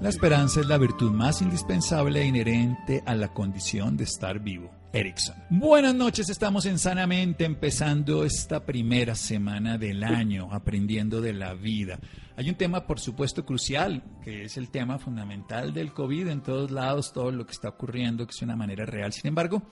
[0.00, 4.70] La esperanza es la virtud más indispensable e inherente a la condición de estar vivo.
[4.94, 5.36] Erickson.
[5.50, 12.00] Buenas noches, estamos en Sanamente empezando esta primera semana del año, aprendiendo de la vida.
[12.36, 16.70] Hay un tema, por supuesto, crucial, que es el tema fundamental del COVID en todos
[16.70, 19.12] lados, todo lo que está ocurriendo, que es una manera real.
[19.12, 19.62] Sin embargo,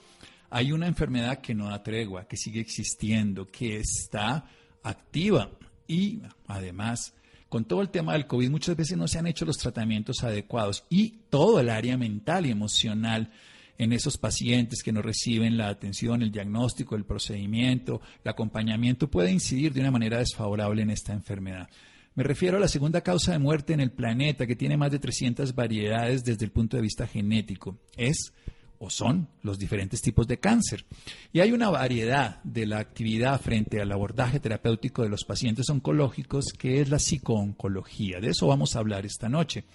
[0.51, 4.45] hay una enfermedad que no da tregua, que sigue existiendo, que está
[4.83, 5.49] activa
[5.87, 7.15] y además
[7.49, 10.85] con todo el tema del COVID muchas veces no se han hecho los tratamientos adecuados
[10.89, 13.31] y todo el área mental y emocional
[13.79, 19.31] en esos pacientes que no reciben la atención, el diagnóstico, el procedimiento, el acompañamiento puede
[19.31, 21.69] incidir de una manera desfavorable en esta enfermedad.
[22.13, 24.99] Me refiero a la segunda causa de muerte en el planeta, que tiene más de
[24.99, 27.77] 300 variedades desde el punto de vista genético.
[27.95, 28.33] Es
[28.79, 30.85] o son los diferentes tipos de cáncer.
[31.33, 36.53] Y hay una variedad de la actividad frente al abordaje terapéutico de los pacientes oncológicos
[36.57, 38.19] que es la psicooncología.
[38.19, 39.65] De eso vamos a hablar esta noche.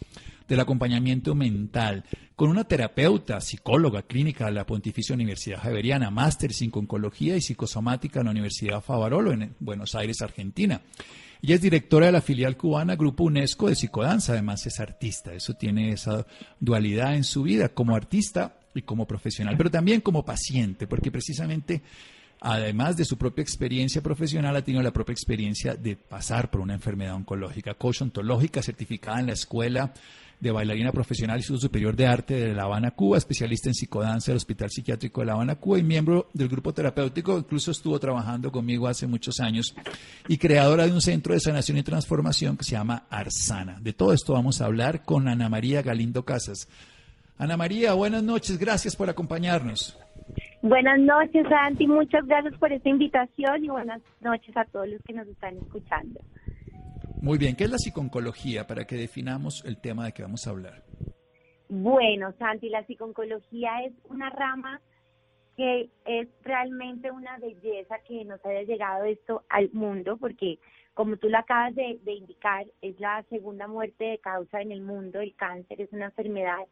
[0.49, 2.05] Del acompañamiento mental
[2.37, 8.21] con una terapeuta, psicóloga clínica de la Pontificia Universidad Javeriana, máster en oncología y psicosomática
[8.21, 10.83] en la Universidad Favarolo en Buenos Aires, Argentina.
[11.43, 15.55] Ella es directora de la filial cubana Grupo UNESCO de Psicodanza, además es artista, eso
[15.55, 16.27] tiene esa
[16.59, 17.69] dualidad en su vida.
[17.69, 21.83] Como artista y como profesional, pero también como paciente, porque precisamente,
[22.41, 26.75] además de su propia experiencia profesional, ha tenido la propia experiencia de pasar por una
[26.75, 29.93] enfermedad oncológica, coach ontológica, certificada en la Escuela
[30.41, 34.37] de Bailarina Profesional Instituto Superior de Arte de La Habana, Cuba, especialista en psicodanza del
[34.37, 38.87] Hospital Psiquiátrico de La Habana, Cuba y miembro del grupo terapéutico, incluso estuvo trabajando conmigo
[38.87, 39.75] hace muchos años,
[40.29, 43.79] y creadora de un centro de sanación y transformación que se llama Arsana.
[43.81, 46.69] De todo esto vamos a hablar con Ana María Galindo Casas.
[47.37, 49.99] Ana María, buenas noches, gracias por acompañarnos.
[50.63, 55.13] Buenas noches, Santi, muchas gracias por esta invitación y buenas noches a todos los que
[55.13, 56.21] nos están escuchando.
[57.21, 60.51] Muy bien, ¿qué es la psiconcología para que definamos el tema de que vamos a
[60.51, 60.85] hablar?
[61.69, 64.81] Bueno, Santi, la psiconcología es una rama
[65.57, 70.59] que es realmente una belleza que nos haya llegado esto al mundo, porque
[70.95, 74.81] como tú lo acabas de, de indicar, es la segunda muerte de causa en el
[74.81, 76.65] mundo, el cáncer es una enfermedad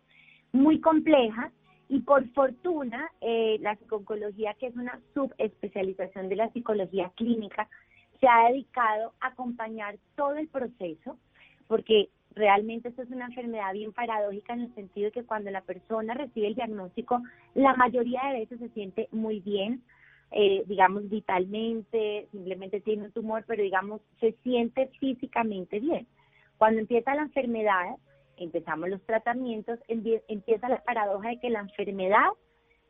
[0.52, 1.50] muy compleja
[1.88, 7.68] y por fortuna eh, la psicología, que es una subespecialización de la psicología clínica,
[8.20, 11.18] se ha dedicado a acompañar todo el proceso,
[11.66, 15.60] porque realmente esto es una enfermedad bien paradójica en el sentido de que cuando la
[15.62, 17.20] persona recibe el diagnóstico,
[17.54, 19.82] la mayoría de veces se siente muy bien,
[20.30, 26.06] eh, digamos, vitalmente, simplemente tiene un tumor, pero digamos, se siente físicamente bien.
[26.56, 27.96] Cuando empieza la enfermedad,
[28.36, 32.28] empezamos los tratamientos, empieza la paradoja de que la enfermedad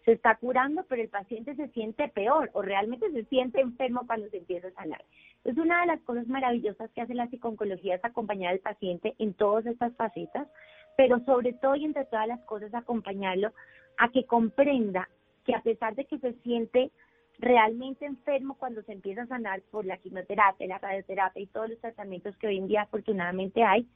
[0.04, 4.28] se está curando, pero el paciente se siente peor o realmente se siente enfermo cuando
[4.30, 5.04] se empieza a sanar.
[5.44, 9.34] Es una de las cosas maravillosas que hace la psiconcología es acompañar al paciente en
[9.34, 10.48] todas estas facetas,
[10.96, 13.52] pero sobre todo y entre todas las cosas acompañarlo
[13.98, 15.08] a que comprenda
[15.44, 16.90] que a pesar de que se siente
[17.38, 21.80] realmente enfermo cuando se empieza a sanar por la quimioterapia, la radioterapia y todos los
[21.80, 23.86] tratamientos que hoy en día afortunadamente hay,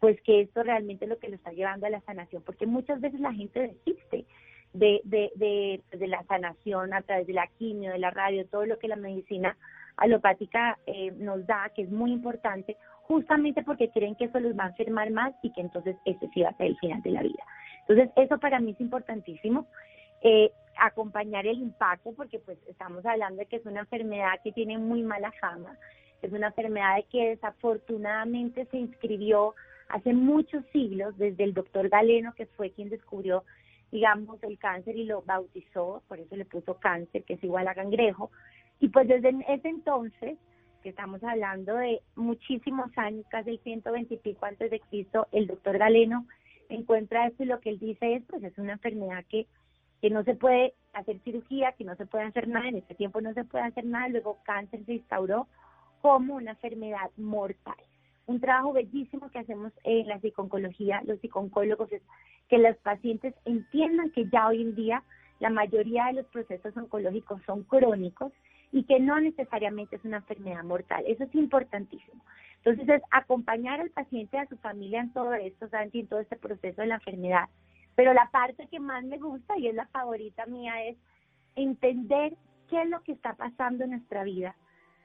[0.00, 3.00] pues que esto realmente es lo que lo está llevando a la sanación, porque muchas
[3.00, 4.26] veces la gente desiste
[4.72, 8.66] de, de, de, de la sanación a través de la quimio, de la radio, todo
[8.66, 9.56] lo que la medicina
[9.96, 14.64] alopática eh, nos da, que es muy importante, justamente porque creen que eso los va
[14.64, 17.22] a enfermar más y que entonces ese sí va a ser el final de la
[17.22, 17.44] vida.
[17.88, 19.66] Entonces, eso para mí es importantísimo.
[20.22, 24.76] eh, acompañar el impacto, porque pues estamos hablando de que es una enfermedad que tiene
[24.76, 25.76] muy mala fama,
[26.22, 29.54] es una enfermedad que desafortunadamente se inscribió
[29.88, 33.44] hace muchos siglos, desde el doctor Galeno, que fue quien descubrió,
[33.90, 37.74] digamos, el cáncer y lo bautizó, por eso le puso cáncer, que es igual a
[37.74, 38.30] cangrejo,
[38.80, 40.38] y pues desde ese entonces,
[40.82, 45.78] que estamos hablando de muchísimos años, casi el 120 y antes de Cristo, el doctor
[45.78, 46.26] Galeno
[46.68, 49.46] encuentra esto y lo que él dice es, pues es una enfermedad que
[50.00, 53.20] que no se puede hacer cirugía, que no se puede hacer nada, en ese tiempo
[53.20, 55.48] no se puede hacer nada, luego cáncer se instauró
[56.02, 57.76] como una enfermedad mortal.
[58.26, 62.02] Un trabajo bellísimo que hacemos en la psiconcología, los psiconcólogos, es
[62.48, 65.02] que los pacientes entiendan que ya hoy en día
[65.38, 68.32] la mayoría de los procesos oncológicos son crónicos
[68.72, 71.04] y que no necesariamente es una enfermedad mortal.
[71.06, 72.22] Eso es importantísimo.
[72.64, 76.80] Entonces es acompañar al paciente, a su familia en todo esto, en todo este proceso
[76.82, 77.48] de la enfermedad,
[77.94, 80.96] pero la parte que más me gusta y es la favorita mía es
[81.54, 82.36] entender
[82.68, 84.56] qué es lo que está pasando en nuestra vida,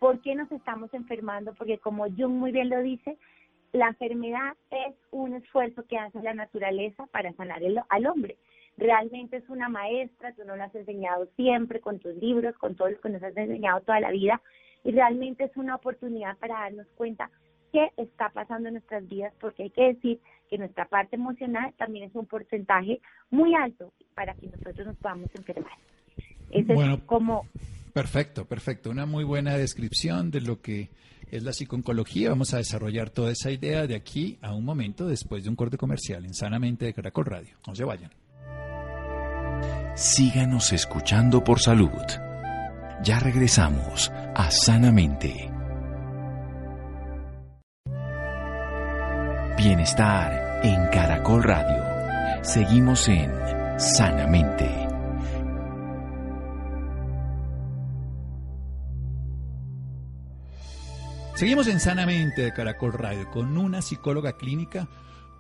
[0.02, 3.20] por qué nos estamos enfermando, porque como Jung muy bien lo dice,
[3.72, 8.36] la enfermedad es un esfuerzo que hace la naturaleza para sanar al hombre.
[8.78, 12.90] Realmente es una maestra, tú no lo has enseñado siempre con tus libros, con todo
[12.90, 14.42] lo que nos has enseñado toda la vida,
[14.84, 17.30] y realmente es una oportunidad para darnos cuenta
[17.72, 20.20] qué está pasando en nuestras vidas, porque hay que decir
[20.50, 23.00] que nuestra parte emocional también es un porcentaje
[23.30, 25.78] muy alto para que nosotros nos podamos enfermar.
[26.50, 27.46] Eso es como...
[27.94, 28.90] Perfecto, perfecto.
[28.90, 30.90] Una muy buena descripción de lo que
[31.30, 32.30] es la psiconcología.
[32.30, 35.78] Vamos a desarrollar toda esa idea de aquí a un momento después de un corte
[35.78, 37.58] comercial en Sanamente de Caracol Radio.
[37.68, 38.12] No se vayan.
[39.96, 41.90] Síganos escuchando por salud.
[43.04, 45.50] Ya regresamos a Sanamente.
[49.58, 52.44] Bienestar en Caracol Radio.
[52.44, 53.32] Seguimos en
[53.78, 54.91] Sanamente.
[61.42, 64.88] Seguimos en Sanamente de Caracol Radio con una psicóloga clínica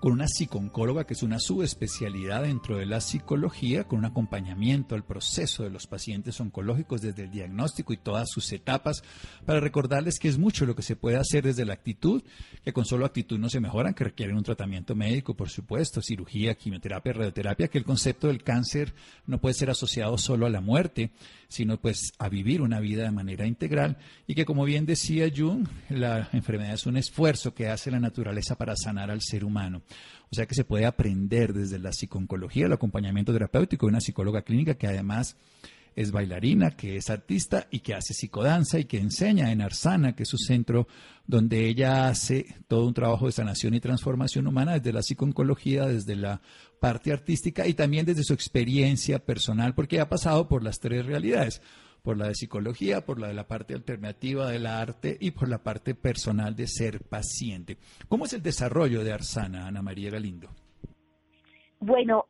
[0.01, 5.05] con una psiconcóloga, que es una subespecialidad dentro de la psicología, con un acompañamiento al
[5.05, 9.03] proceso de los pacientes oncológicos desde el diagnóstico y todas sus etapas,
[9.45, 12.23] para recordarles que es mucho lo que se puede hacer desde la actitud,
[12.63, 16.55] que con solo actitud no se mejoran, que requieren un tratamiento médico, por supuesto, cirugía,
[16.55, 18.95] quimioterapia, radioterapia, que el concepto del cáncer
[19.27, 21.11] no puede ser asociado solo a la muerte,
[21.47, 25.67] sino pues a vivir una vida de manera integral y que como bien decía Jung,
[25.89, 29.83] la enfermedad es un esfuerzo que hace la naturaleza para sanar al ser humano.
[30.31, 34.43] O sea que se puede aprender desde la psiconcología, el acompañamiento terapéutico de una psicóloga
[34.43, 35.35] clínica que además
[35.95, 40.23] es bailarina, que es artista y que hace psicodanza y que enseña en Arsana, que
[40.23, 40.87] es su centro
[41.27, 46.15] donde ella hace todo un trabajo de sanación y transformación humana desde la psiconcología, desde
[46.15, 46.41] la
[46.79, 51.61] parte artística y también desde su experiencia personal, porque ha pasado por las tres realidades
[52.01, 55.59] por la de psicología, por la de la parte alternativa del arte y por la
[55.59, 57.77] parte personal de ser paciente.
[58.07, 60.49] ¿Cómo es el desarrollo de Arsana, Ana María Galindo?
[61.79, 62.25] Bueno,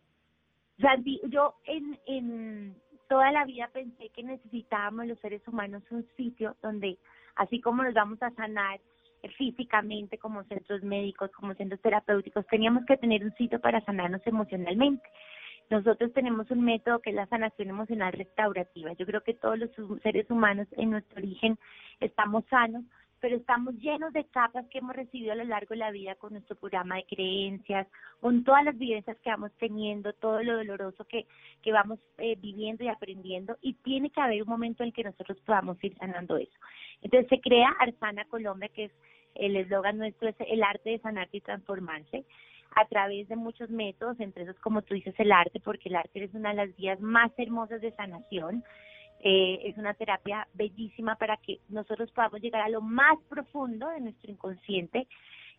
[0.79, 2.75] Sandy, yo en, en
[3.07, 6.97] toda la vida pensé que necesitábamos los seres humanos un sitio donde,
[7.35, 8.79] así como nos vamos a sanar
[9.38, 15.03] físicamente como centros médicos, como centros terapéuticos, teníamos que tener un sitio para sanarnos emocionalmente.
[15.71, 18.91] Nosotros tenemos un método que es la sanación emocional restaurativa.
[18.91, 19.69] Yo creo que todos los
[20.03, 21.57] seres humanos en nuestro origen
[22.01, 22.83] estamos sanos,
[23.21, 26.33] pero estamos llenos de capas que hemos recibido a lo largo de la vida con
[26.33, 27.87] nuestro programa de creencias,
[28.19, 31.25] con todas las vivencias que vamos teniendo, todo lo doloroso que,
[31.61, 35.06] que vamos eh, viviendo y aprendiendo, y tiene que haber un momento en el que
[35.06, 36.59] nosotros podamos ir sanando eso.
[37.01, 38.92] Entonces se crea Arsana Colombia, que es
[39.35, 42.25] el eslogan nuestro, es el arte de sanarte y transformarse
[42.75, 46.23] a través de muchos métodos, entre esos como tú dices el arte, porque el arte
[46.23, 48.63] es una de las vías más hermosas de sanación.
[49.23, 54.01] Eh, es una terapia bellísima para que nosotros podamos llegar a lo más profundo de
[54.01, 55.07] nuestro inconsciente,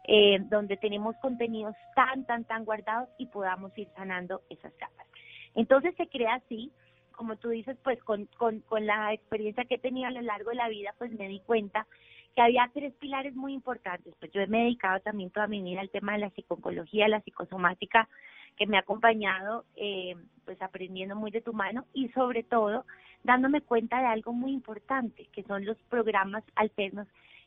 [0.08, 5.06] eh, donde tenemos contenidos tan, tan, tan guardados y podamos ir sanando esas capas.
[5.54, 6.72] Entonces se crea así,
[7.12, 10.50] como tú dices, pues con, con, con la experiencia que he tenido a lo largo
[10.50, 11.86] de la vida, pues me di cuenta
[12.34, 14.14] que había tres pilares muy importantes.
[14.18, 18.08] Pues yo he dedicado también toda mi vida al tema de la psicología, la psicosomática,
[18.56, 22.84] que me ha acompañado eh, pues aprendiendo muy de tu mano y sobre todo
[23.24, 27.06] dándome cuenta de algo muy importante, que son los programas alternos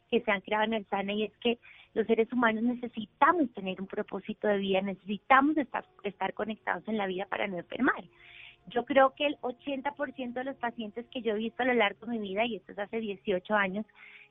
[0.10, 1.60] que se han creado en el SANA y es que
[1.94, 7.08] los seres humanos necesitamos tener un propósito de vida, necesitamos estar, estar conectados en la
[7.08, 8.04] vida para no enfermar.
[8.68, 12.08] Yo creo que el 80% de los pacientes que yo he visto a lo largo
[12.08, 13.86] de mi vida, y esto es hace 18 años,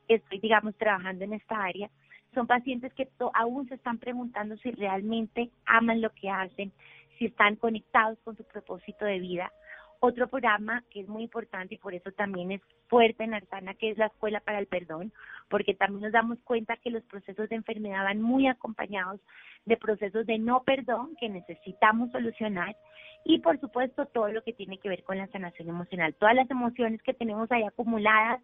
[0.09, 1.91] estoy, digamos, trabajando en esta área,
[2.35, 6.73] son pacientes que aún se están preguntando si realmente aman lo que hacen,
[7.19, 9.53] si están conectados con su propósito de vida.
[10.01, 13.91] Otro programa que es muy importante y por eso también es fuerte en Arzana, que
[13.91, 15.13] es la Escuela para el Perdón,
[15.49, 19.21] porque también nos damos cuenta que los procesos de enfermedad van muy acompañados
[19.65, 22.77] de procesos de no perdón que necesitamos solucionar
[23.25, 26.51] y por supuesto todo lo que tiene que ver con la sanación emocional, todas las
[26.51, 28.43] emociones que tenemos ahí acumuladas,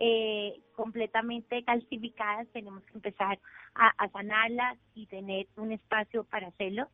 [0.00, 3.38] eh, completamente calcificadas, tenemos que empezar
[3.74, 6.88] a, sanarlas y tener un espacio para hacerlo.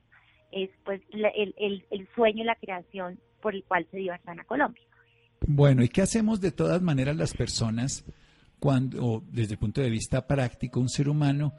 [0.52, 1.54] Es pues el,
[1.90, 4.82] el, sueño y la creación por el cual se dio Arzana Colombia.
[5.46, 8.04] Bueno, ¿y qué hacemos de todas maneras las personas
[8.58, 11.52] cuando, desde el punto de vista práctico, un ser humano,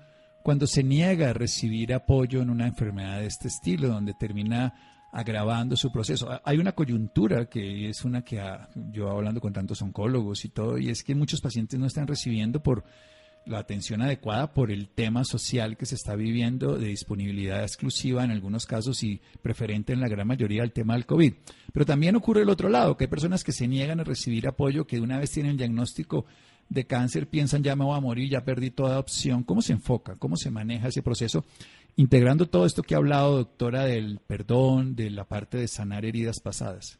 [0.43, 4.73] cuando se niega a recibir apoyo en una enfermedad de este estilo, donde termina
[5.15, 6.27] agravando su proceso.
[6.43, 8.37] Hay una coyuntura que es una que
[8.91, 12.61] yo hablando con tantos oncólogos y todo, y es que muchos pacientes no están recibiendo
[12.61, 12.83] por
[13.45, 18.31] la atención adecuada por el tema social que se está viviendo de disponibilidad exclusiva en
[18.31, 21.33] algunos casos y preferente en la gran mayoría del tema del COVID.
[21.71, 24.85] Pero también ocurre el otro lado, que hay personas que se niegan a recibir apoyo,
[24.85, 26.25] que una vez tienen el diagnóstico
[26.69, 29.43] de cáncer piensan ya me voy a morir, ya perdí toda opción.
[29.43, 30.15] ¿Cómo se enfoca?
[30.17, 31.45] ¿Cómo se maneja ese proceso?
[31.97, 36.41] Integrando todo esto que ha hablado, doctora, del perdón, de la parte de sanar heridas
[36.41, 36.99] pasadas.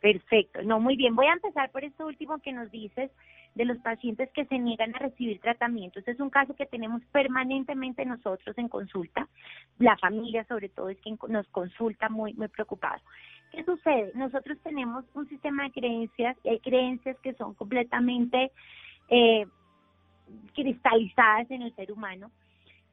[0.00, 0.62] Perfecto.
[0.62, 1.14] No, muy bien.
[1.14, 3.10] Voy a empezar por esto último que nos dices
[3.54, 5.98] de los pacientes que se niegan a recibir tratamiento.
[5.98, 9.28] Este es un caso que tenemos permanentemente nosotros en consulta.
[9.78, 13.02] La familia, sobre todo, es quien nos consulta muy, muy preocupado.
[13.50, 14.12] ¿Qué sucede?
[14.14, 18.52] Nosotros tenemos un sistema de creencias y hay creencias que son completamente
[19.08, 19.46] eh,
[20.54, 22.30] cristalizadas en el ser humano.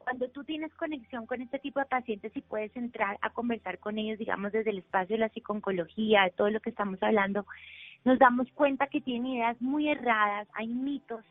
[0.05, 3.97] Cuando tú tienes conexión con este tipo de pacientes y puedes entrar a conversar con
[3.97, 7.43] ellos, digamos, desde el espacio de la psiconcología, de todo lo que estamos hablando,
[8.03, 11.25] nos damos cuenta que tienen ideas muy erradas, hay mitos,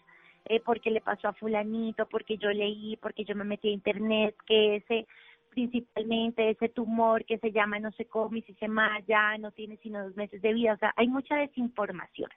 [0.46, 4.34] eh, porque le pasó a fulanito, porque yo leí, porque yo me metí a internet,
[4.44, 5.06] que ese
[5.50, 9.76] principalmente ese tumor que se llama no se come y si se malla, no tiene
[9.76, 12.28] sino dos meses de vida, o sea, hay mucha desinformación.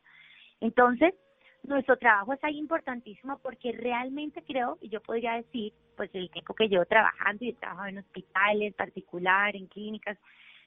[0.62, 1.16] Entonces,
[1.68, 6.54] nuestro trabajo es ahí importantísimo porque realmente creo, y yo podría decir, pues el tiempo
[6.54, 10.18] que llevo trabajando y he trabajado en hospitales, particular, en clínicas,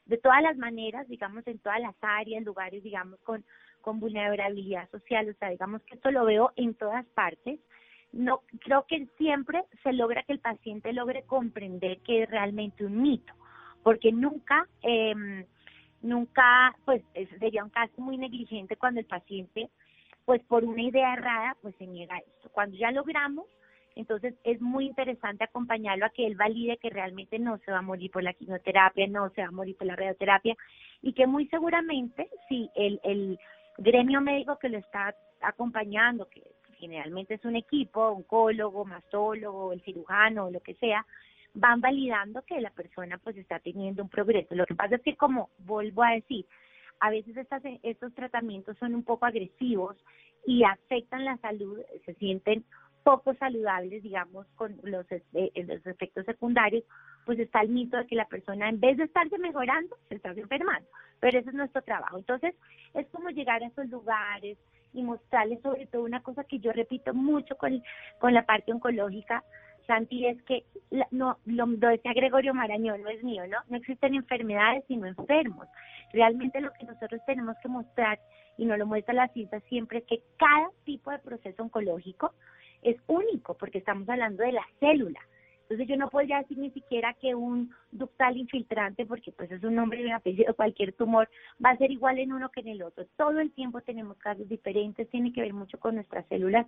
[0.04, 3.45] de todas las maneras, digamos, en todas las áreas, lugares, digamos, con,
[3.80, 7.61] con vulnerabilidad social, o sea, digamos que esto lo veo en todas partes,
[8.12, 13.00] no creo que siempre se logra que el paciente logre comprender que es realmente un
[13.00, 13.33] mito,
[13.83, 15.47] porque nunca, eh,
[16.02, 17.02] nunca, pues
[17.38, 19.71] sería un caso muy negligente cuando el paciente,
[20.24, 22.50] pues por una idea errada, pues se niega esto.
[22.50, 23.46] Cuando ya logramos,
[23.96, 27.82] entonces es muy interesante acompañarlo a que él valide que realmente no se va a
[27.82, 30.56] morir por la quimioterapia, no se va a morir por la radioterapia
[31.02, 33.38] y que muy seguramente si el, el
[33.78, 36.42] gremio médico que lo está acompañando, que
[36.78, 41.04] generalmente es un equipo, oncólogo, mastólogo, el cirujano o lo que sea,
[41.52, 44.54] van validando que la persona pues está teniendo un progreso.
[44.54, 46.46] Lo que pasa es que como vuelvo a decir,
[47.00, 49.97] a veces estas, estos tratamientos son un poco agresivos
[50.47, 52.64] y afectan la salud, se sienten
[53.02, 56.85] poco saludables, digamos, con los, eh, los efectos secundarios,
[57.25, 60.30] pues está el mito de que la persona en vez de estarse mejorando, se está
[60.30, 60.88] enfermando.
[61.19, 62.19] Pero ese es nuestro trabajo.
[62.19, 62.54] Entonces,
[62.95, 64.59] es como llegar a esos lugares,
[64.92, 67.83] y mostrarles sobre todo una cosa que yo repito mucho con,
[68.23, 69.45] la parte oncológica,
[69.87, 70.64] Santi, es que
[71.11, 73.59] no lo, decía Gregorio Marañón, no es mío, ¿no?
[73.69, 75.66] No existen enfermedades sino enfermos.
[76.12, 78.18] Realmente lo que nosotros tenemos que mostrar,
[78.56, 82.34] y nos lo muestra la ciencia siempre, es que cada tipo de proceso oncológico
[82.82, 85.20] es único, porque estamos hablando de la célula.
[85.70, 89.76] Entonces yo no podría decir ni siquiera que un ductal infiltrante, porque pues es un
[89.76, 91.28] nombre y un apellido, cualquier tumor,
[91.64, 93.06] va a ser igual en uno que en el otro.
[93.16, 96.66] Todo el tiempo tenemos casos diferentes, tiene que ver mucho con nuestras células.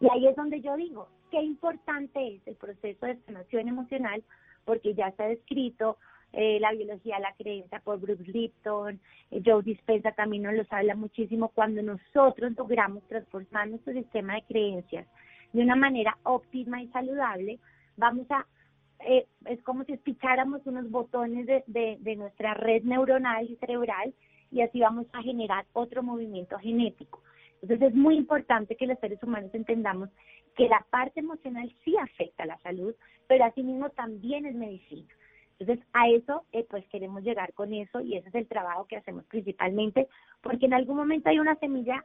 [0.00, 4.22] Y ahí es donde yo digo, qué importante es el proceso de sanación emocional,
[4.64, 5.98] porque ya está descrito,
[6.36, 9.00] eh, la biología la creencia por Bruce Lipton,
[9.30, 14.42] eh, Joe Dispenza también nos lo habla muchísimo, cuando nosotros logramos transformar nuestro sistema de
[14.42, 15.06] creencias
[15.52, 17.58] de una manera óptima y saludable,
[17.96, 18.46] vamos a,
[19.06, 24.12] eh, es como si espicháramos unos botones de, de, de nuestra red neuronal y cerebral
[24.50, 27.22] y así vamos a generar otro movimiento genético.
[27.62, 30.10] Entonces es muy importante que los seres humanos entendamos
[30.54, 32.94] que la parte emocional sí afecta a la salud,
[33.26, 34.93] pero asimismo también es medicina.
[36.04, 39.24] A eso eh, pues queremos llegar con eso y ese es el trabajo que hacemos
[39.24, 40.06] principalmente
[40.42, 42.04] porque en algún momento hay una semilla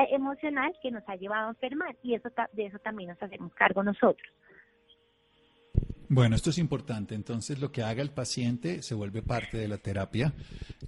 [0.00, 3.52] eh, emocional que nos ha llevado a enfermar y eso de eso también nos hacemos
[3.54, 4.32] cargo nosotros.
[6.08, 7.16] Bueno, esto es importante.
[7.16, 10.32] Entonces, lo que haga el paciente se vuelve parte de la terapia.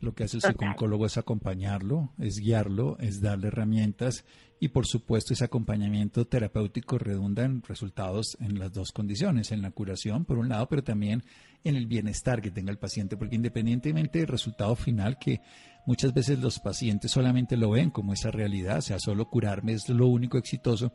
[0.00, 4.24] Lo que hace el psicólogo es acompañarlo, es guiarlo, es darle herramientas
[4.60, 9.72] y, por supuesto, ese acompañamiento terapéutico redunda en resultados en las dos condiciones, en la
[9.72, 11.24] curación, por un lado, pero también
[11.64, 15.40] en el bienestar que tenga el paciente, porque independientemente del resultado final, que
[15.86, 19.88] muchas veces los pacientes solamente lo ven como esa realidad, o sea, solo curarme es
[19.88, 20.92] lo único exitoso.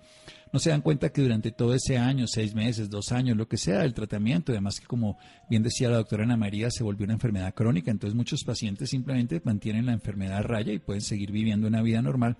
[0.51, 3.57] No se dan cuenta que durante todo ese año, seis meses, dos años, lo que
[3.57, 5.17] sea, el tratamiento, además que como
[5.49, 9.41] bien decía la doctora Ana María, se volvió una enfermedad crónica, entonces muchos pacientes simplemente
[9.43, 12.37] mantienen la enfermedad a raya y pueden seguir viviendo una vida normal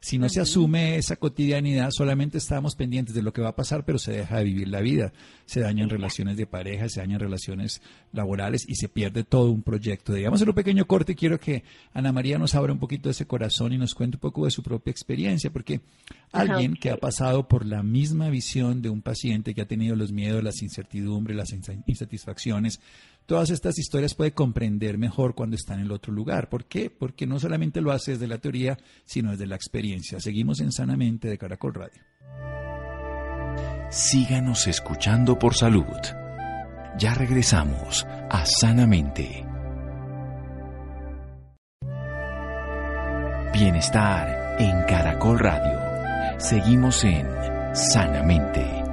[0.00, 3.84] si no se asume esa cotidianidad, solamente estamos pendientes de lo que va a pasar,
[3.84, 5.12] pero se deja de vivir la vida.
[5.44, 10.12] Se dañan relaciones de pareja, se dañan relaciones laborales y se pierde todo un proyecto.
[10.12, 13.26] Digamos en un pequeño corte, quiero que Ana María nos abra un poquito de ese
[13.26, 15.80] corazón y nos cuente un poco de su propia experiencia, porque
[16.30, 20.12] alguien que ha pasado por la misma visión de un paciente que ha tenido los
[20.12, 21.52] miedos, las incertidumbres, las
[21.86, 22.80] insatisfacciones,
[23.28, 26.48] todas estas historias puede comprender mejor cuando está en el otro lugar.
[26.48, 26.88] ¿Por qué?
[26.88, 30.18] Porque no solamente lo hace desde la teoría, sino desde la experiencia.
[30.18, 32.02] Seguimos en Sanamente de Caracol Radio.
[33.90, 35.84] Síganos escuchando por salud.
[36.98, 39.44] Ya regresamos a Sanamente.
[43.52, 46.40] Bienestar en Caracol Radio.
[46.40, 47.26] Seguimos en
[47.74, 48.87] Sanamente.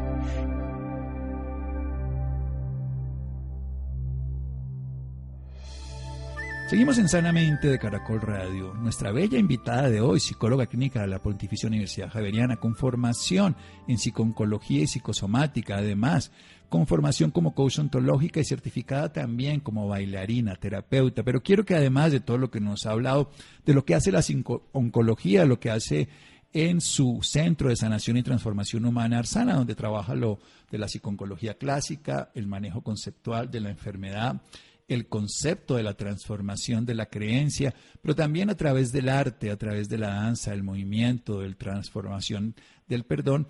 [6.67, 8.73] Seguimos en Sanamente de Caracol Radio.
[8.73, 13.55] Nuestra bella invitada de hoy, psicóloga clínica de la Pontificia Universidad Javeriana, con formación
[13.87, 16.31] en psiconcología y psicosomática, además,
[16.67, 21.21] con formación como coach ontológica y certificada también como bailarina, terapeuta.
[21.21, 23.29] Pero quiero que además de todo lo que nos ha hablado,
[23.63, 24.23] de lo que hace la
[24.71, 26.09] oncología, lo que hace
[26.51, 30.39] en su centro de sanación y transformación humana Arsana, donde trabaja lo
[30.71, 34.41] de la psiconcología clásica, el manejo conceptual de la enfermedad
[34.87, 39.57] el concepto de la transformación de la creencia, pero también a través del arte, a
[39.57, 42.55] través de la danza, el movimiento, de la transformación
[42.87, 43.47] del perdón,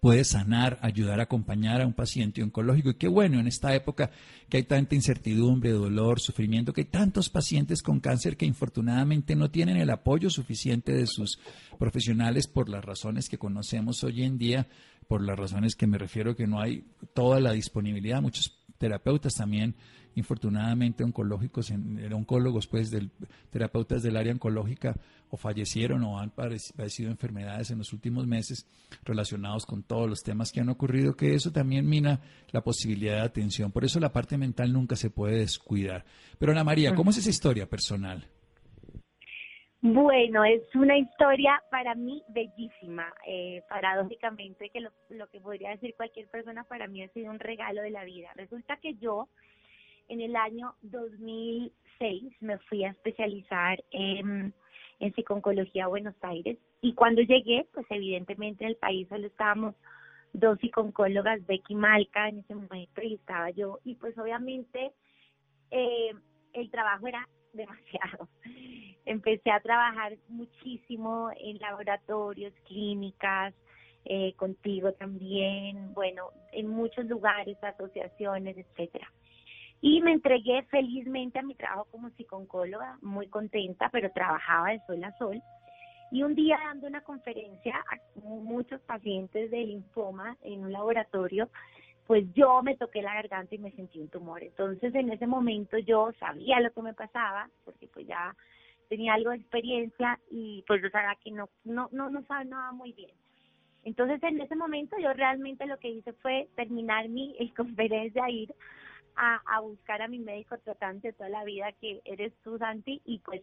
[0.00, 2.90] puede sanar, ayudar a acompañar a un paciente oncológico.
[2.90, 4.10] Y qué bueno en esta época
[4.48, 9.50] que hay tanta incertidumbre, dolor, sufrimiento, que hay tantos pacientes con cáncer que infortunadamente no
[9.50, 11.38] tienen el apoyo suficiente de sus
[11.78, 14.66] profesionales por las razones que conocemos hoy en día,
[15.08, 16.84] por las razones que me refiero que no hay
[17.14, 18.22] toda la disponibilidad.
[18.22, 19.76] Muchos terapeutas también
[20.14, 23.10] infortunadamente oncológicos, en, oncólogos, pues, del,
[23.50, 24.94] terapeutas del área oncológica
[25.30, 28.66] o fallecieron o han padecido enfermedades en los últimos meses
[29.04, 32.20] relacionados con todos los temas que han ocurrido, que eso también mina
[32.50, 33.72] la posibilidad de atención.
[33.72, 36.04] Por eso la parte mental nunca se puede descuidar.
[36.38, 38.26] Pero Ana María, ¿cómo es esa historia personal?
[39.84, 43.12] Bueno, es una historia para mí bellísima.
[43.26, 47.40] Eh, paradójicamente, que lo, lo que podría decir cualquier persona para mí ha sido un
[47.40, 48.30] regalo de la vida.
[48.36, 49.28] Resulta que yo
[50.08, 54.52] en el año 2006 me fui a especializar en,
[55.00, 59.74] en psiconcología a Buenos Aires y cuando llegué, pues evidentemente en el país solo estábamos
[60.32, 64.92] dos psiconcólogas, Becky Malca en ese momento y estaba yo y pues obviamente
[65.70, 66.12] eh,
[66.52, 68.28] el trabajo era demasiado.
[69.04, 73.54] Empecé a trabajar muchísimo en laboratorios, clínicas,
[74.04, 79.10] eh, contigo también, bueno, en muchos lugares, asociaciones, etcétera.
[79.84, 85.02] Y me entregué felizmente a mi trabajo como psiconcóloga, muy contenta, pero trabajaba de sol
[85.02, 85.42] a sol.
[86.12, 91.50] Y un día dando una conferencia a muchos pacientes de linfoma en un laboratorio,
[92.06, 94.44] pues yo me toqué la garganta y me sentí un tumor.
[94.44, 98.36] Entonces en ese momento yo sabía lo que me pasaba, porque pues ya
[98.88, 102.92] tenía algo de experiencia y pues yo sabía que no, no, no, no nada muy
[102.92, 103.10] bien.
[103.82, 108.54] Entonces en ese momento yo realmente lo que hice fue terminar mi conferencia, ir
[109.16, 113.42] a, buscar a mi médico tratante toda la vida, que eres tú, Santi, y pues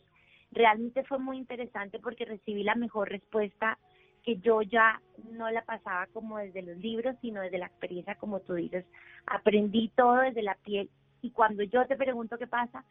[0.52, 3.78] realmente fue muy interesante porque recibí la mejor respuesta
[4.24, 5.02] que yo ya
[5.32, 8.86] no la pasaba como desde los libros, sino desde la experiencia, como tú dices.
[9.26, 10.90] Aprendí todo desde la piel
[11.22, 12.84] y cuando yo te pregunto qué pasa,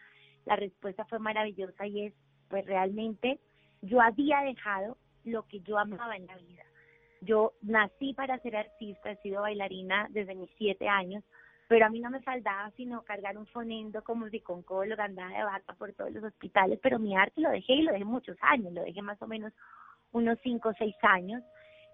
[0.44, 2.14] la respuesta fue maravillosa y es,
[2.48, 3.38] pues realmente
[3.82, 6.64] yo había dejado lo que yo amaba en la vida.
[7.20, 11.24] Yo nací para ser artista, he sido bailarina desde mis siete años,
[11.68, 15.74] pero a mí no me faltaba sino cargar un fonendo como psicóloga, andaba de vaca
[15.74, 18.82] por todos los hospitales, pero mi arte lo dejé y lo dejé muchos años, lo
[18.82, 19.52] dejé más o menos
[20.12, 21.42] unos cinco o seis años,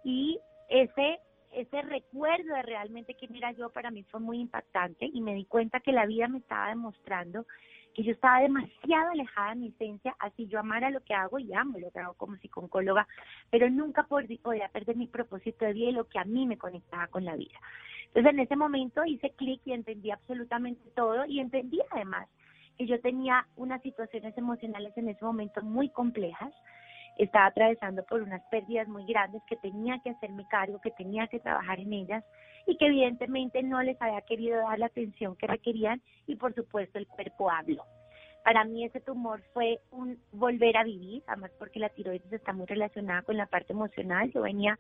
[0.05, 1.19] y ese
[1.53, 5.45] ese recuerdo de realmente quién era yo para mí fue muy impactante y me di
[5.45, 7.47] cuenta que la vida me estaba demostrando
[7.95, 11.55] que yo estaba demasiado alejada de mi esencia, así yo amara lo que hago y
[11.55, 13.07] amo lo que hago como psicóloga,
[13.51, 17.07] pero nunca podía perder mi propósito de vida y lo que a mí me conectaba
[17.07, 17.59] con la vida.
[18.09, 22.29] Entonces en ese momento hice clic y entendí absolutamente todo y entendí además
[22.77, 26.53] que yo tenía unas situaciones emocionales en ese momento muy complejas,
[27.17, 31.39] estaba atravesando por unas pérdidas muy grandes que tenía que hacerme cargo, que tenía que
[31.39, 32.25] trabajar en ellas
[32.67, 36.99] y que evidentemente no les había querido dar la atención que requerían y por supuesto
[36.99, 37.85] el cuerpo habló.
[38.45, 42.67] Para mí ese tumor fue un volver a vivir, además porque la tiroides está muy
[42.67, 44.31] relacionada con la parte emocional.
[44.33, 44.79] Yo venía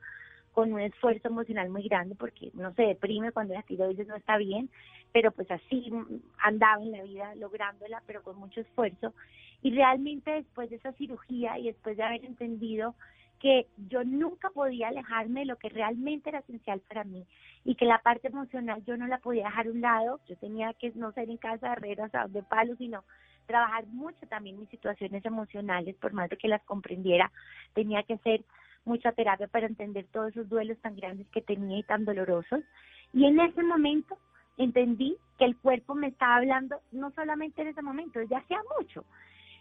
[0.52, 4.36] con un esfuerzo emocional muy grande porque uno se deprime cuando la tiroides no está
[4.36, 4.70] bien,
[5.12, 5.90] pero pues así
[6.38, 9.14] andaba en la vida lográndola, pero con mucho esfuerzo.
[9.62, 12.94] Y realmente después de esa cirugía y después de haber entendido
[13.44, 17.26] que yo nunca podía alejarme de lo que realmente era esencial para mí
[17.62, 20.72] y que la parte emocional yo no la podía dejar a un lado, yo tenía
[20.72, 23.04] que no ser en casa de herreras de palo, sino
[23.44, 27.30] trabajar mucho también mis situaciones emocionales, por más de que las comprendiera,
[27.74, 28.42] tenía que hacer
[28.86, 32.60] mucha terapia para entender todos esos duelos tan grandes que tenía y tan dolorosos.
[33.12, 34.16] Y en ese momento
[34.56, 39.04] entendí que el cuerpo me estaba hablando, no solamente en ese momento, desde hacía mucho.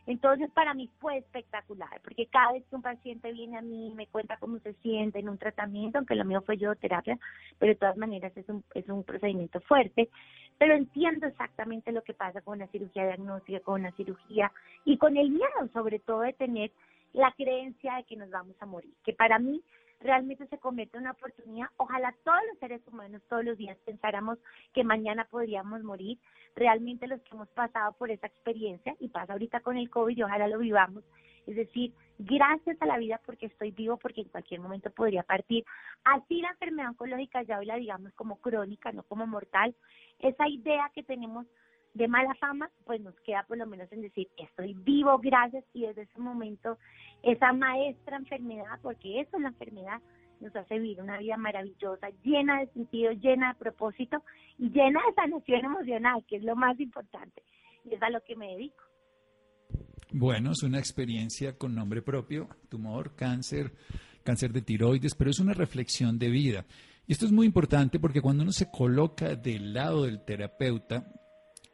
[0.05, 4.07] Entonces para mí fue espectacular, porque cada vez que un paciente viene a mí me
[4.07, 7.17] cuenta cómo se siente en un tratamiento, aunque lo mío fue yo terapia,
[7.57, 10.09] pero de todas maneras es un, es un procedimiento fuerte,
[10.57, 14.51] pero entiendo exactamente lo que pasa con una cirugía diagnóstica, con una cirugía
[14.83, 16.71] y con el miedo sobre todo de tener
[17.13, 19.63] la creencia de que nos vamos a morir, que para mí
[20.03, 21.67] realmente se convierte en una oportunidad.
[21.77, 24.37] Ojalá todos los seres humanos todos los días pensáramos
[24.73, 26.19] que mañana podríamos morir.
[26.55, 30.23] Realmente los que hemos pasado por esa experiencia y pasa ahorita con el COVID y
[30.23, 31.03] ojalá lo vivamos.
[31.45, 35.65] Es decir, gracias a la vida porque estoy vivo, porque en cualquier momento podría partir.
[36.03, 39.75] Así la enfermedad oncológica ya hoy la digamos como crónica, no como mortal.
[40.19, 41.45] Esa idea que tenemos
[41.93, 45.85] de mala fama, pues nos queda por lo menos en decir, estoy vivo, gracias, y
[45.85, 46.77] desde ese momento
[47.21, 50.01] esa maestra enfermedad, porque eso es la enfermedad,
[50.43, 54.23] nos hace vivir una vida maravillosa, llena de sentido, llena de propósito
[54.59, 57.41] y llena de sanación emocional, que es lo más importante,
[57.85, 58.83] y es a lo que me dedico.
[60.11, 63.73] Bueno, es una experiencia con nombre propio, tumor, cáncer,
[64.23, 66.65] cáncer de tiroides, pero es una reflexión de vida.
[67.07, 71.11] Y esto es muy importante porque cuando uno se coloca del lado del terapeuta,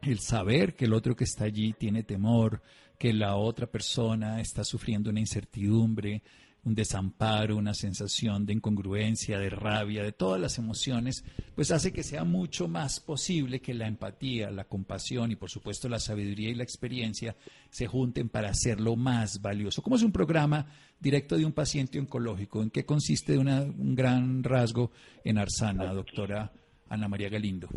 [0.01, 2.61] el saber que el otro que está allí tiene temor,
[2.97, 6.23] que la otra persona está sufriendo una incertidumbre,
[6.65, 11.23] un desamparo, una sensación de incongruencia, de rabia, de todas las emociones,
[11.55, 15.87] pues hace que sea mucho más posible que la empatía, la compasión y por supuesto
[15.87, 17.35] la sabiduría y la experiencia
[17.69, 19.81] se junten para hacerlo más valioso.
[19.81, 20.65] ¿Cómo es un programa
[20.99, 22.61] directo de un paciente oncológico?
[22.61, 24.91] ¿En qué consiste de un gran rasgo
[25.23, 26.51] en Arsana, doctora
[26.89, 27.69] Ana María Galindo?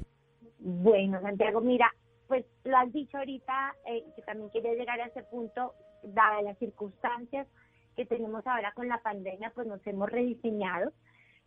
[0.59, 1.91] Bueno, Santiago, mira,
[2.29, 6.59] pues lo has dicho ahorita, eh, que también quería llegar a ese punto, dadas las
[6.59, 7.47] circunstancias
[7.97, 10.93] que tenemos ahora con la pandemia, pues nos hemos rediseñado.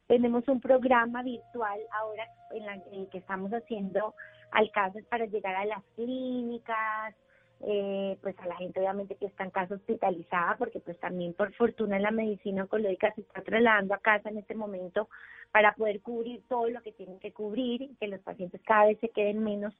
[0.08, 4.14] Tenemos un programa virtual ahora en, la, el que estamos haciendo
[4.52, 7.16] alcances para llegar a las clínicas,
[7.62, 11.54] eh, pues a la gente obviamente que está en casa hospitalizada, porque pues también por
[11.54, 15.10] fortuna la medicina oncológica se está trasladando a casa en este momento
[15.52, 19.00] para poder cubrir todo lo que tienen que cubrir y que los pacientes cada vez
[19.00, 19.74] se queden menos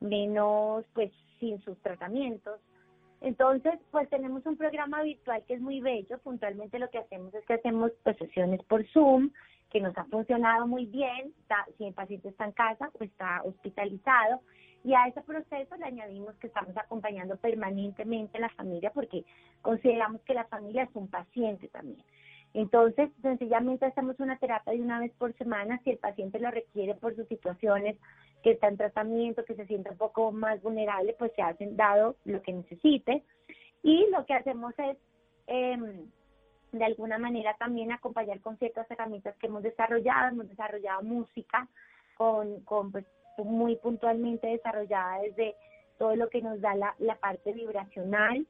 [0.00, 2.60] menos pues sin sus tratamientos.
[3.22, 6.18] Entonces, pues tenemos un programa virtual que es muy bello.
[6.18, 9.30] Puntualmente lo que hacemos es que hacemos pues, sesiones por Zoom,
[9.70, 11.32] que nos ha funcionado muy bien.
[11.78, 14.40] si el paciente está en casa o está hospitalizado.
[14.84, 19.24] Y a ese proceso le añadimos que estamos acompañando permanentemente a la familia porque
[19.62, 22.02] consideramos que la familia es un paciente también.
[22.54, 26.94] Entonces, sencillamente hacemos una terapia de una vez por semana si el paciente lo requiere
[26.94, 27.96] por sus situaciones
[28.42, 32.16] que está en tratamiento, que se siente un poco más vulnerable, pues se hacen dado
[32.24, 33.22] lo que necesite.
[33.82, 34.98] Y lo que hacemos es,
[35.46, 36.06] em,
[36.72, 40.28] de alguna manera, también acompañar con ciertas herramientas que hemos desarrollado.
[40.28, 41.68] Hemos desarrollado música
[42.16, 43.06] con, con pues,
[43.38, 45.54] muy puntualmente desarrollada desde
[45.98, 48.46] todo lo que nos da la, la parte vibracional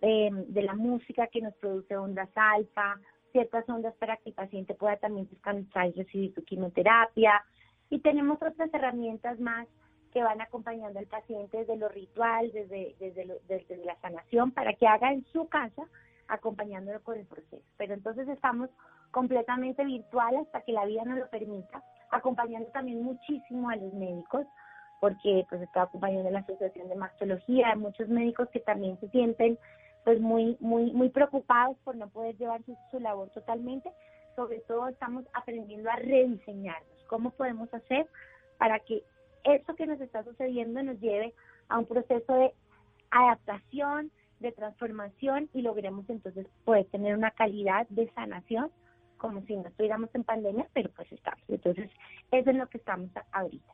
[0.00, 2.98] em, de la música que nos produce ondas alfa,
[3.32, 7.42] ciertas ondas para que el paciente pueda también descansar y recibir su quimioterapia,
[7.90, 9.66] y tenemos otras herramientas más
[10.12, 14.86] que van acompañando al paciente desde lo ritual, desde, desde, desde la sanación, para que
[14.86, 15.82] haga en su casa
[16.28, 17.62] acompañándolo con el proceso.
[17.76, 18.70] Pero entonces estamos
[19.10, 24.46] completamente virtual hasta que la vida nos lo permita, acompañando también muchísimo a los médicos,
[25.00, 29.58] porque pues estoy acompañando la Asociación de Mastología, muchos médicos que también se sienten
[30.04, 33.90] pues muy, muy, muy preocupados por no poder llevar su, su labor totalmente.
[34.36, 38.06] Sobre todo estamos aprendiendo a rediseñarnos cómo podemos hacer
[38.58, 39.02] para que
[39.44, 41.34] eso que nos está sucediendo nos lleve
[41.68, 42.52] a un proceso de
[43.10, 44.10] adaptación,
[44.40, 48.70] de transformación y logremos entonces poder tener una calidad de sanación
[49.18, 51.44] como si no estuviéramos en pandemia, pero pues estamos.
[51.48, 51.90] Entonces,
[52.32, 53.72] eso es lo que estamos ahorita.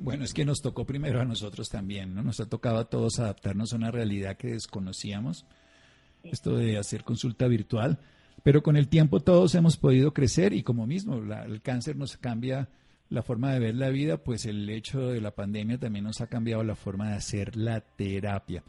[0.00, 2.22] Bueno, es que nos tocó primero a nosotros también, ¿no?
[2.22, 5.46] Nos ha tocado a todos adaptarnos a una realidad que desconocíamos,
[6.24, 7.98] esto de hacer consulta virtual.
[8.42, 12.68] Pero con el tiempo todos hemos podido crecer y como mismo el cáncer nos cambia
[13.08, 16.26] la forma de ver la vida, pues el hecho de la pandemia también nos ha
[16.26, 18.64] cambiado la forma de hacer la terapia.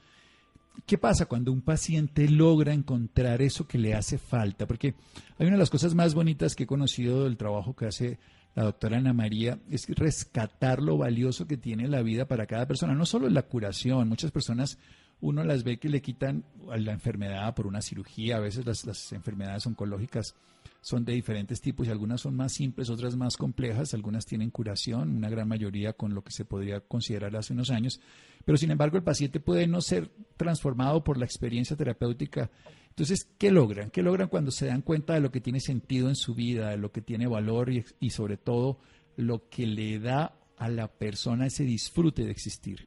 [0.86, 4.68] ¿Qué pasa cuando un paciente logra encontrar eso que le hace falta?
[4.68, 4.96] Porque
[5.38, 8.20] hay una de las cosas más bonitas que he conocido del trabajo que hace
[8.56, 12.94] la doctora Ana María, es rescatar lo valioso que tiene la vida para cada persona.
[12.94, 14.78] No solo la curación, muchas personas
[15.22, 19.14] uno las ve que le quitan la enfermedad por una cirugía, a veces las, las
[19.14, 20.36] enfermedades oncológicas
[20.82, 25.16] son de diferentes tipos y algunas son más simples, otras más complejas, algunas tienen curación,
[25.16, 28.02] una gran mayoría con lo que se podría considerar hace unos años,
[28.44, 32.52] pero sin embargo el paciente puede no ser transformado por la experiencia terapéutica.
[32.94, 33.90] Entonces, ¿qué logran?
[33.90, 36.78] ¿Qué logran cuando se dan cuenta de lo que tiene sentido en su vida, de
[36.78, 38.78] lo que tiene valor y, y sobre todo
[39.16, 42.86] lo que le da a la persona ese disfrute de existir?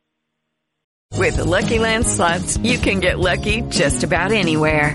[1.19, 2.07] With the Lucky Land
[2.63, 4.95] you can get lucky just about anywhere.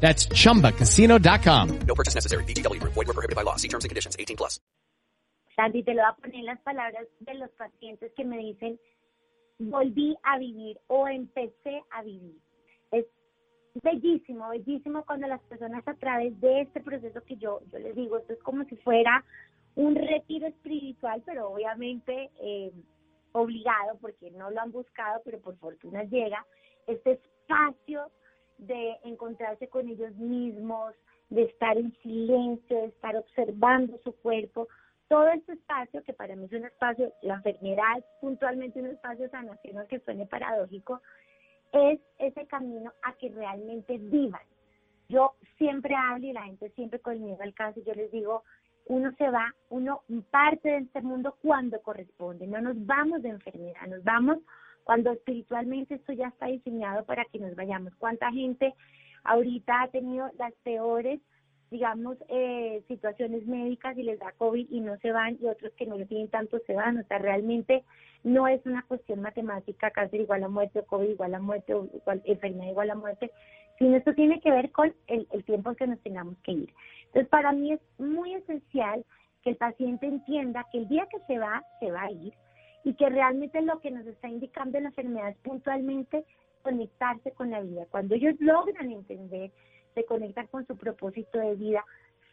[0.00, 1.78] That's ChumbaCasino.com.
[1.86, 2.44] No purchase necessary.
[2.44, 2.80] BGW.
[2.82, 3.56] Void were prohibited by law.
[3.56, 4.16] See terms and conditions.
[4.18, 4.60] 18 plus.
[5.56, 8.78] Sandy, te lo voy a poner en las palabras de los pacientes que me dicen,
[9.58, 12.36] volví a vivir o empecé a vivir.
[12.92, 13.06] Es
[13.82, 18.18] bellísimo, bellísimo cuando las personas a través de este proceso que yo, yo les digo,
[18.18, 19.24] esto es como si fuera
[19.76, 22.70] un retiro espiritual, pero obviamente eh,
[23.32, 26.44] obligado porque no lo han buscado, pero por fortuna llega,
[26.86, 28.10] este espacio
[28.58, 30.94] de encontrarse con ellos mismos,
[31.30, 34.68] de estar en silencio, de estar observando su cuerpo.
[35.08, 39.30] Todo este espacio, que para mí es un espacio, la enfermedad puntualmente un espacio de
[39.30, 41.00] sanación, aunque suene paradójico,
[41.72, 44.42] es ese camino a que realmente vivan.
[45.08, 48.42] Yo siempre hablo y la gente siempre conmigo alcanza, yo les digo,
[48.86, 53.86] uno se va, uno parte de este mundo cuando corresponde, no nos vamos de enfermedad,
[53.88, 54.38] nos vamos
[54.86, 57.92] cuando espiritualmente esto ya está diseñado para que nos vayamos.
[57.96, 58.72] ¿Cuánta gente
[59.24, 61.20] ahorita ha tenido las peores,
[61.72, 65.86] digamos, eh, situaciones médicas y les da COVID y no se van y otros que
[65.86, 66.98] no lo tienen tanto se van?
[66.98, 67.82] O sea, realmente
[68.22, 71.88] no es una cuestión matemática, cáncer igual a muerte o COVID igual a muerte o
[71.92, 73.32] igual, enfermedad igual a muerte,
[73.80, 76.72] sino esto tiene que ver con el, el tiempo que nos tengamos que ir.
[77.06, 79.04] Entonces, para mí es muy esencial
[79.42, 82.32] que el paciente entienda que el día que se va, se va a ir
[82.86, 86.24] y que realmente lo que nos está indicando la enfermedad es puntualmente
[86.62, 87.84] conectarse con la vida.
[87.90, 89.50] Cuando ellos logran entender,
[89.96, 91.84] se conectan con su propósito de vida,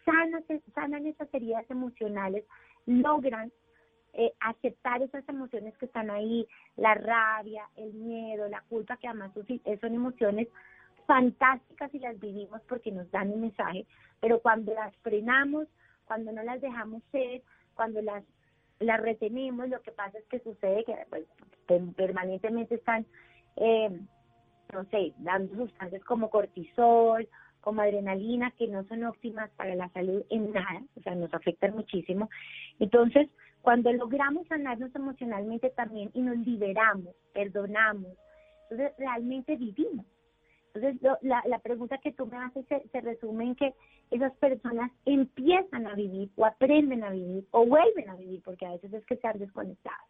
[0.06, 2.46] sanan, esas heridas emocionales,
[2.86, 3.52] logran
[4.14, 9.32] eh, aceptar esas emociones que están ahí, la rabia, el miedo, la culpa, que además
[9.34, 10.50] son emociones
[11.08, 13.88] fantásticas y las vivimos porque nos dan un mensaje,
[14.22, 15.68] pero cuando las frenamos,
[16.06, 17.42] cuando no las dejamos ser,
[17.74, 18.24] cuando las
[18.80, 21.26] la retenemos, lo que pasa es que sucede que pues,
[21.96, 23.06] permanentemente están,
[23.56, 23.90] eh,
[24.74, 27.28] no sé, dando sustancias como cortisol,
[27.62, 31.74] como adrenalina, que no son óptimas para la salud en nada, o sea, nos afectan
[31.74, 32.30] muchísimo.
[32.80, 33.30] Entonces,
[33.62, 38.12] cuando logramos sanarnos emocionalmente también y nos liberamos, perdonamos,
[38.70, 40.06] entonces realmente vivimos.
[40.74, 43.74] Entonces, la, la pregunta que tú me haces se, se resume en que
[44.10, 48.72] esas personas empiezan a vivir o aprenden a vivir o vuelven a vivir, porque a
[48.72, 50.04] veces es que se han desconectado.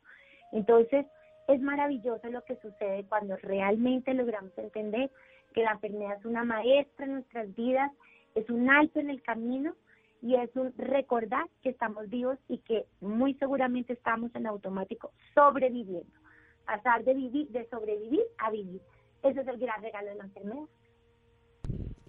[0.53, 1.05] Entonces,
[1.47, 5.11] es maravilloso lo que sucede cuando realmente logramos entender
[5.53, 7.91] que la enfermedad es una maestra en nuestras vidas,
[8.35, 9.75] es un alto en el camino
[10.21, 16.13] y es un recordar que estamos vivos y que muy seguramente estamos en automático sobreviviendo.
[16.65, 18.81] Pasar de vivir, de sobrevivir a vivir.
[19.23, 20.65] Ese es el gran regalo de la enfermedad.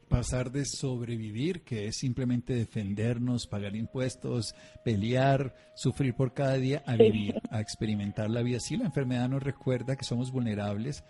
[0.08, 6.96] Pasar de sobrevivir, que es simplemente defendernos, pagar impuestos, pelear, sufrir por cada día, a
[6.96, 8.60] vivir, a experimentar la vida.
[8.60, 11.04] Sí, la enfermedad nos recuerda que somos vulnerables,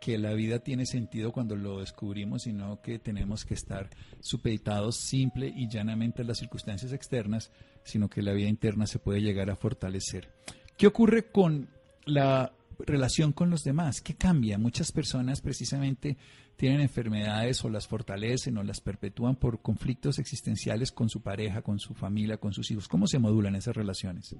[0.00, 3.88] que la vida tiene sentido cuando lo descubrimos, sino que tenemos que estar
[4.20, 7.52] supeditados simple y llanamente a las circunstancias externas,
[7.84, 10.28] sino que la vida interna se puede llegar a fortalecer.
[10.76, 11.68] ¿Qué ocurre con
[12.06, 12.52] la
[12.86, 14.00] relación con los demás?
[14.00, 14.58] ¿Qué cambia?
[14.58, 16.16] Muchas personas precisamente
[16.56, 21.78] tienen enfermedades o las fortalecen o las perpetúan por conflictos existenciales con su pareja, con
[21.78, 22.88] su familia, con sus hijos.
[22.88, 24.36] ¿Cómo se modulan esas relaciones?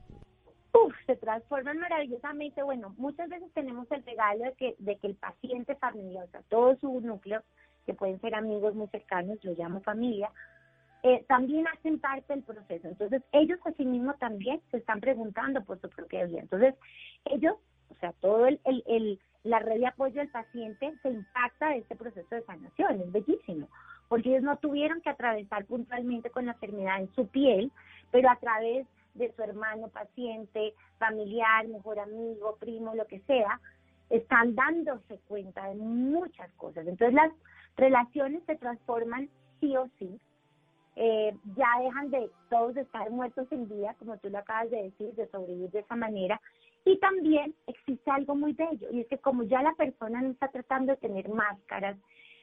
[0.73, 2.63] Uf, se transforman maravillosamente.
[2.63, 6.43] Bueno, muchas veces tenemos el regalo de que, de que el paciente familiar, o sea,
[6.49, 7.43] todo su núcleo,
[7.87, 10.31] que pueden ser amigos muy cercanos, lo llamo familia,
[11.03, 12.89] eh, también hacen parte del proceso.
[12.89, 16.41] Entonces, ellos a sí mismos también se están preguntando por su propia vida.
[16.41, 16.75] Entonces,
[17.25, 17.55] ellos,
[17.91, 21.79] o sea, todo el, el, el, la red de apoyo del paciente se impacta de
[21.79, 23.01] este proceso de sanación.
[23.01, 23.69] Es bellísimo,
[24.09, 27.73] porque ellos no tuvieron que atravesar puntualmente con la enfermedad en su piel,
[28.11, 33.61] pero a través de su hermano paciente, familiar, mejor amigo, primo, lo que sea,
[34.09, 36.87] están dándose cuenta de muchas cosas.
[36.87, 37.33] Entonces las
[37.77, 39.29] relaciones se transforman
[39.61, 40.21] sí o sí.
[40.97, 45.15] Eh, ya dejan de todos estar muertos en vida, como tú lo acabas de decir,
[45.15, 46.41] de sobrevivir de esa manera.
[46.85, 50.49] Y también existe algo muy bello, y es que como ya la persona no está
[50.49, 51.97] tratando de tener máscaras,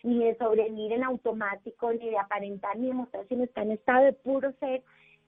[0.04, 4.06] ni de sobrevivir en automático, ni de aparentar, ni de mostrar, sino está en estado
[4.06, 4.84] de puro ser,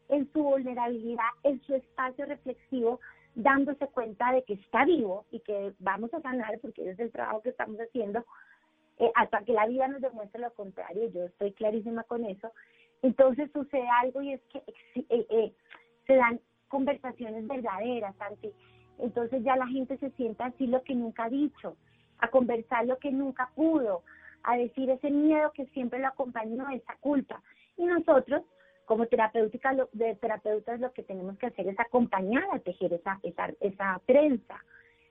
[0.09, 2.99] en su vulnerabilidad, en su espacio reflexivo,
[3.35, 7.41] dándose cuenta de que está vivo y que vamos a sanar, porque es el trabajo
[7.41, 8.25] que estamos haciendo,
[8.99, 12.51] eh, hasta que la vida nos demuestre lo contrario, yo estoy clarísima con eso.
[13.01, 14.57] Entonces sucede algo y es que
[14.95, 15.53] eh, eh,
[16.05, 18.51] se dan conversaciones verdaderas, Santi.
[18.99, 21.75] Entonces ya la gente se sienta así lo que nunca ha dicho,
[22.19, 24.03] a conversar lo que nunca pudo,
[24.43, 27.41] a decir ese miedo que siempre lo acompañó, esa culpa.
[27.77, 28.43] Y nosotros
[28.89, 33.19] como terapéutica, lo, de terapeutas lo que tenemos que hacer es acompañar a tejer esa,
[33.21, 34.57] esa, esa trenza.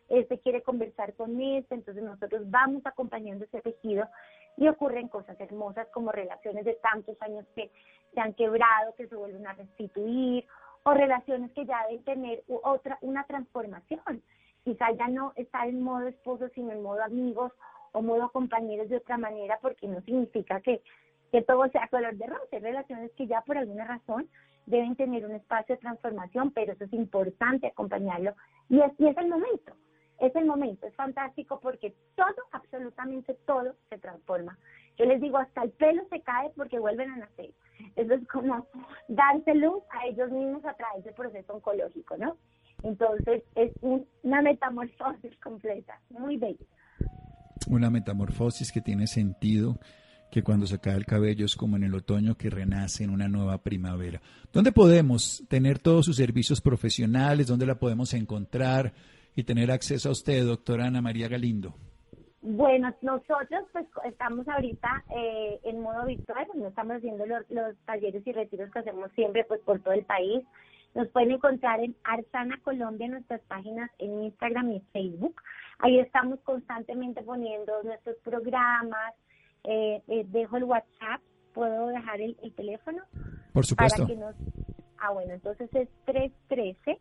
[0.08, 4.08] Este quiere conversar con este, entonces nosotros vamos acompañando ese tejido
[4.56, 7.70] y ocurren cosas hermosas como relaciones de tantos años que
[8.12, 10.44] se han quebrado, que se vuelven a restituir,
[10.84, 14.22] o relaciones que ya deben tener otra, una transformación.
[14.64, 17.52] Quizá ya no estar en modo esposo, sino en modo amigos
[17.92, 20.82] o modo compañeros de otra manera, porque no significa que
[21.30, 22.48] que todo sea color de rosa.
[22.52, 24.28] Hay relaciones que ya por alguna razón
[24.66, 28.34] deben tener un espacio de transformación, pero eso es importante acompañarlo.
[28.68, 29.74] Y es, y es el momento,
[30.20, 34.58] es el momento, es fantástico porque todo, absolutamente todo se transforma.
[34.98, 37.50] Yo les digo, hasta el pelo se cae porque vuelven a nacer.
[37.94, 38.66] Eso es como
[39.06, 42.36] darse luz a ellos mismos a través del proceso oncológico, ¿no?
[42.82, 46.66] Entonces es una metamorfosis completa, muy bella.
[47.68, 49.78] Una metamorfosis que tiene sentido
[50.30, 53.28] que cuando se cae el cabello es como en el otoño que renace en una
[53.28, 54.20] nueva primavera.
[54.52, 57.46] ¿Dónde podemos tener todos sus servicios profesionales?
[57.46, 58.92] ¿Dónde la podemos encontrar
[59.34, 61.74] y tener acceso a usted, doctora Ana María Galindo?
[62.40, 67.44] Bueno, nosotros pues estamos ahorita eh, en modo virtual, pues, no estamos haciendo los,
[67.84, 70.44] talleres y retiros que hacemos siempre pues por todo el país.
[70.94, 75.42] Nos pueden encontrar en Arsana Colombia, en nuestras páginas en Instagram y Facebook.
[75.80, 79.14] Ahí estamos constantemente poniendo nuestros programas,
[79.64, 81.20] eh, eh, dejo el WhatsApp,
[81.52, 83.02] puedo dejar el, teléfono.
[83.52, 84.02] Por supuesto.
[84.02, 84.34] Para que nos...
[84.98, 87.00] Ah, bueno, entonces es 313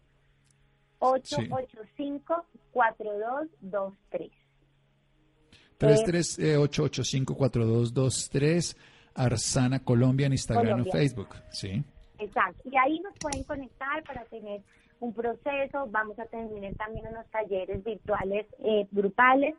[0.99, 4.46] 885 4223.
[5.79, 8.77] 313-885-4223,
[9.15, 11.29] Arsana Colombia en Instagram o Facebook.
[11.51, 11.83] Sí.
[12.19, 12.69] Exacto.
[12.69, 14.61] Y ahí nos pueden conectar para tener
[14.99, 15.87] un proceso.
[15.89, 19.55] Vamos a tener también unos talleres virtuales eh, grupales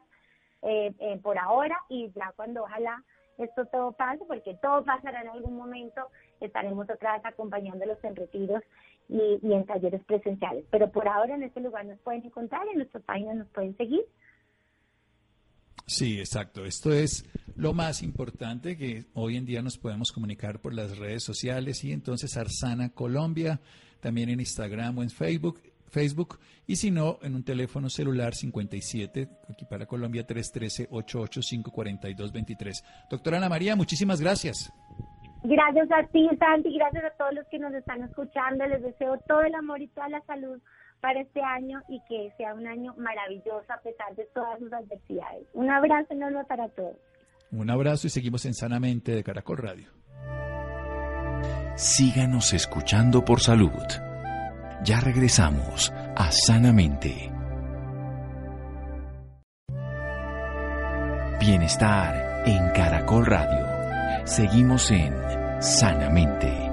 [0.62, 3.04] eh, eh, por ahora y ya cuando ojalá
[3.38, 6.08] esto todo pase, porque todo pasará en algún momento,
[6.40, 8.64] estaremos otra vez acompañándolos en retiros
[9.08, 10.64] y, y en talleres presenciales.
[10.70, 14.04] Pero por ahora en este lugar nos pueden encontrar, en nuestra página nos pueden seguir.
[15.88, 16.64] Sí, exacto.
[16.64, 17.24] Esto es
[17.56, 21.92] lo más importante que hoy en día nos podemos comunicar por las redes sociales y
[21.92, 23.60] entonces Arsana Colombia,
[24.00, 29.26] también en Instagram o en Facebook Facebook y si no, en un teléfono celular 57,
[29.50, 32.84] aquí para Colombia 313-885-4223.
[33.10, 34.70] Doctora Ana María, muchísimas gracias.
[35.42, 38.66] Gracias a ti, Santi, gracias a todos los que nos están escuchando.
[38.66, 40.60] Les deseo todo el amor y toda la salud
[41.00, 45.46] para este año y que sea un año maravilloso a pesar de todas sus adversidades.
[45.54, 46.96] Un abrazo enorme para todos.
[47.50, 49.88] Un abrazo y seguimos en Sanamente de Caracol Radio.
[51.76, 53.70] Síganos escuchando por salud.
[54.84, 57.30] Ya regresamos a Sanamente.
[61.40, 64.26] Bienestar en Caracol Radio.
[64.26, 65.14] Seguimos en
[65.62, 66.67] Sanamente.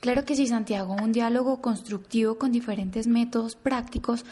[0.00, 4.24] Claro que sí Santiago, un diálogo constructivo con diferentes métodos prácticos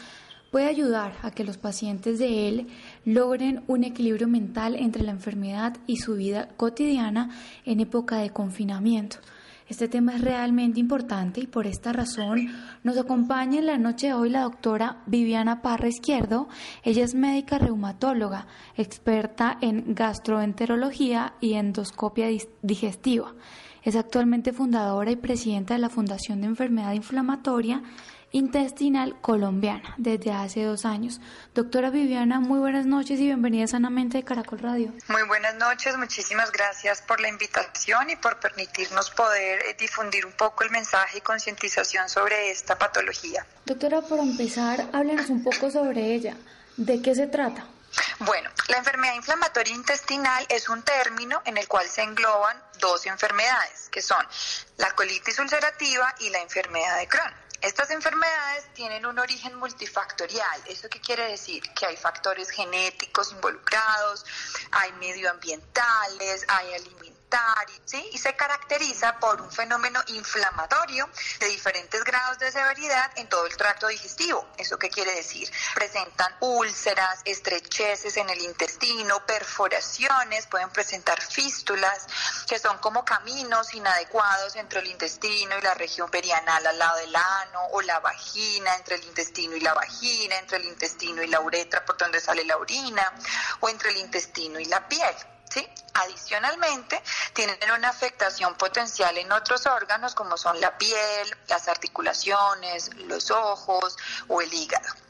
[0.51, 2.67] puede ayudar a que los pacientes de él
[3.03, 7.31] logren un equilibrio mental entre la enfermedad y su vida cotidiana
[7.65, 9.17] en época de confinamiento.
[9.67, 12.49] Este tema es realmente importante y por esta razón
[12.83, 16.47] nos acompaña en la noche de hoy la doctora Viviana Parra Izquierdo.
[16.83, 18.45] Ella es médica reumatóloga,
[18.77, 22.27] experta en gastroenterología y endoscopia
[22.61, 23.33] digestiva.
[23.81, 27.81] Es actualmente fundadora y presidenta de la Fundación de Enfermedad Inflamatoria
[28.31, 31.19] intestinal colombiana desde hace dos años.
[31.53, 34.93] Doctora Viviana, muy buenas noches y bienvenida sanamente de Caracol Radio.
[35.07, 40.33] Muy buenas noches, muchísimas gracias por la invitación y por permitirnos poder eh, difundir un
[40.33, 43.45] poco el mensaje y concientización sobre esta patología.
[43.65, 46.35] Doctora, por empezar, háblenos un poco sobre ella.
[46.77, 47.65] ¿De qué se trata?
[48.19, 53.89] Bueno, la enfermedad inflamatoria intestinal es un término en el cual se engloban dos enfermedades,
[53.89, 54.25] que son
[54.77, 57.33] la colitis ulcerativa y la enfermedad de Crohn.
[57.65, 60.61] Estas enfermedades tienen un origen multifactorial.
[60.67, 61.63] ¿Eso qué quiere decir?
[61.73, 64.23] Que hay factores genéticos involucrados,
[64.71, 67.24] hay medioambientales, hay alimentarios
[68.13, 71.09] y se caracteriza por un fenómeno inflamatorio
[71.39, 74.47] de diferentes grados de severidad en todo el tracto digestivo.
[74.57, 75.51] ¿Eso qué quiere decir?
[75.73, 82.07] Presentan úlceras, estrecheces en el intestino, perforaciones, pueden presentar fístulas,
[82.47, 87.15] que son como caminos inadecuados entre el intestino y la región perianal al lado del
[87.15, 91.41] ano, o la vagina, entre el intestino y la vagina, entre el intestino y la
[91.41, 93.13] uretra por donde sale la orina,
[93.59, 95.15] o entre el intestino y la piel.
[95.55, 95.67] ¿Sí?
[95.93, 97.01] Adicionalmente,
[97.33, 103.95] tienen una afectación potencial en otros órganos como son la piel, las articulaciones, los ojos
[104.27, 105.04] o el hígado.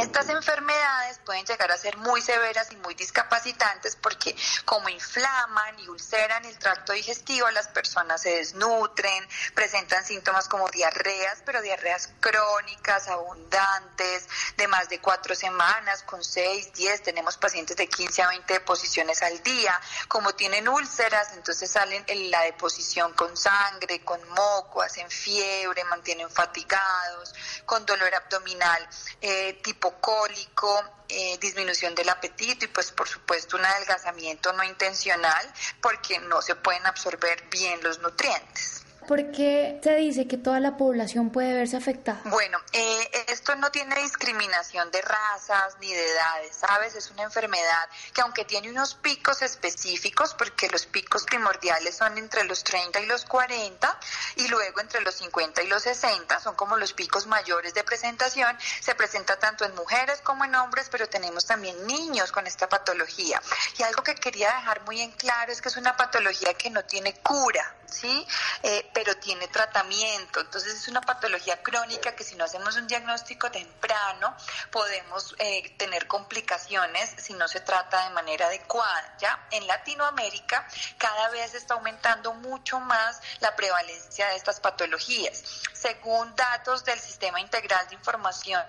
[0.00, 5.88] Estas enfermedades pueden llegar a ser muy severas y muy discapacitantes porque como inflaman y
[5.88, 13.08] ulceran el tracto digestivo, las personas se desnutren, presentan síntomas como diarreas, pero diarreas crónicas,
[13.08, 18.52] abundantes, de más de cuatro semanas, con seis, diez, tenemos pacientes de 15 a 20
[18.54, 19.80] deposiciones al día.
[20.06, 26.30] Como tienen úlceras, entonces salen en la deposición con sangre, con moco, hacen fiebre, mantienen
[26.30, 27.34] fatigados,
[27.66, 28.88] con dolor abdominal
[29.20, 35.52] eh, tipo cólico, eh, disminución del apetito y pues por supuesto un adelgazamiento no intencional
[35.80, 38.84] porque no se pueden absorber bien los nutrientes.
[39.08, 42.20] ¿Por qué se dice que toda la población puede verse afectada?
[42.24, 46.94] Bueno, eh, esto no tiene discriminación de razas ni de edades, ¿sabes?
[46.94, 52.44] Es una enfermedad que aunque tiene unos picos específicos, porque los picos primordiales son entre
[52.44, 53.98] los 30 y los 40
[54.36, 58.58] y luego entre los 50 y los 60, son como los picos mayores de presentación,
[58.80, 63.40] se presenta tanto en mujeres como en hombres, pero tenemos también niños con esta patología.
[63.78, 66.84] Y algo que quería dejar muy en claro es que es una patología que no
[66.84, 68.26] tiene cura, ¿sí?
[68.62, 70.40] Eh, pero tiene tratamiento.
[70.40, 74.36] Entonces es una patología crónica que si no hacemos un diagnóstico temprano
[74.72, 79.14] podemos eh, tener complicaciones si no se trata de manera adecuada.
[79.20, 79.46] ¿ya?
[79.52, 85.44] En Latinoamérica cada vez está aumentando mucho más la prevalencia de estas patologías.
[85.72, 88.60] Según datos del Sistema Integral de Información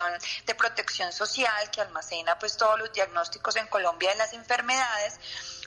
[0.45, 5.19] de Protección Social que almacena pues todos los diagnósticos en Colombia de las enfermedades,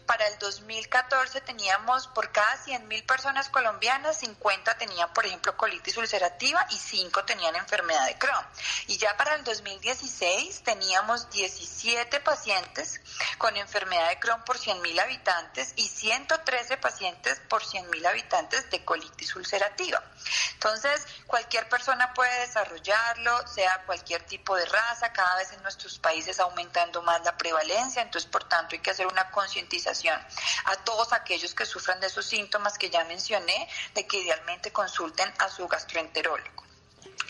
[0.06, 6.66] para el 2014 teníamos por cada 100.000 personas colombianas, 50 tenían, por ejemplo, colitis ulcerativa
[6.70, 8.44] y 5 tenían enfermedad de Crohn.
[8.88, 13.00] Y ya para el 2016 teníamos 17 pacientes
[13.38, 19.36] con enfermedad de Crohn por 100.000 habitantes y 113 pacientes por 100.000 habitantes de colitis
[19.36, 20.02] ulcerativa.
[20.54, 26.40] Entonces, cualquier persona puede desarrollarlo, sea cualquier tipo de raza, cada vez en nuestros países
[26.40, 29.91] aumentando más la prevalencia, entonces, por tanto, hay que hacer una concientización
[30.64, 35.32] a todos aquellos que sufran de esos síntomas que ya mencioné, de que idealmente consulten
[35.38, 36.71] a su gastroenterólogo.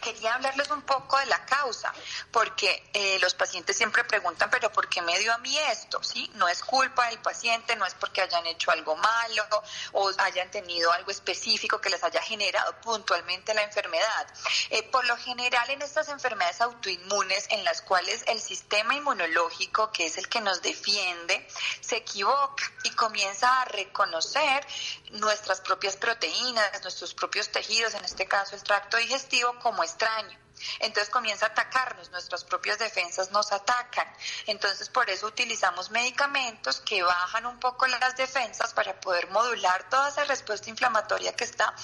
[0.02, 1.92] Quería hablarles un poco de la causa,
[2.30, 6.02] porque eh, los pacientes siempre preguntan, pero ¿por qué me dio a mí esto?
[6.02, 6.30] ¿Sí?
[6.34, 9.48] No es culpa del paciente, no es porque hayan hecho algo malo
[9.92, 14.26] o hayan tenido algo específico que les haya generado puntualmente la enfermedad.
[14.70, 20.06] Eh, por lo general, en estas enfermedades autoinmunes en las cuales el sistema inmunológico, que
[20.06, 21.46] es el que nos defiende,
[21.80, 24.66] se equivoca y comienza a reconocer
[25.12, 30.38] nuestras propias proteínas, nuestros propios tejidos, en este caso el tracto digestivo, como extraño.
[30.80, 34.06] Entonces comienza a atacarnos, nuestras propias defensas nos atacan.
[34.46, 40.08] Entonces por eso utilizamos medicamentos que bajan un poco las defensas para poder modular toda
[40.08, 41.74] esa respuesta inflamatoria que está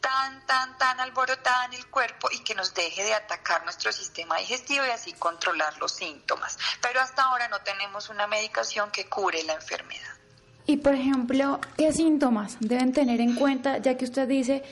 [0.00, 4.36] tan, tan, tan alborotada en el cuerpo y que nos deje de atacar nuestro sistema
[4.38, 6.58] digestivo y así controlar los síntomas.
[6.80, 10.14] Pero hasta ahora no tenemos una medicación que cure la enfermedad.
[10.66, 14.62] Y por ejemplo, ¿qué síntomas deben tener en cuenta, ya que usted dice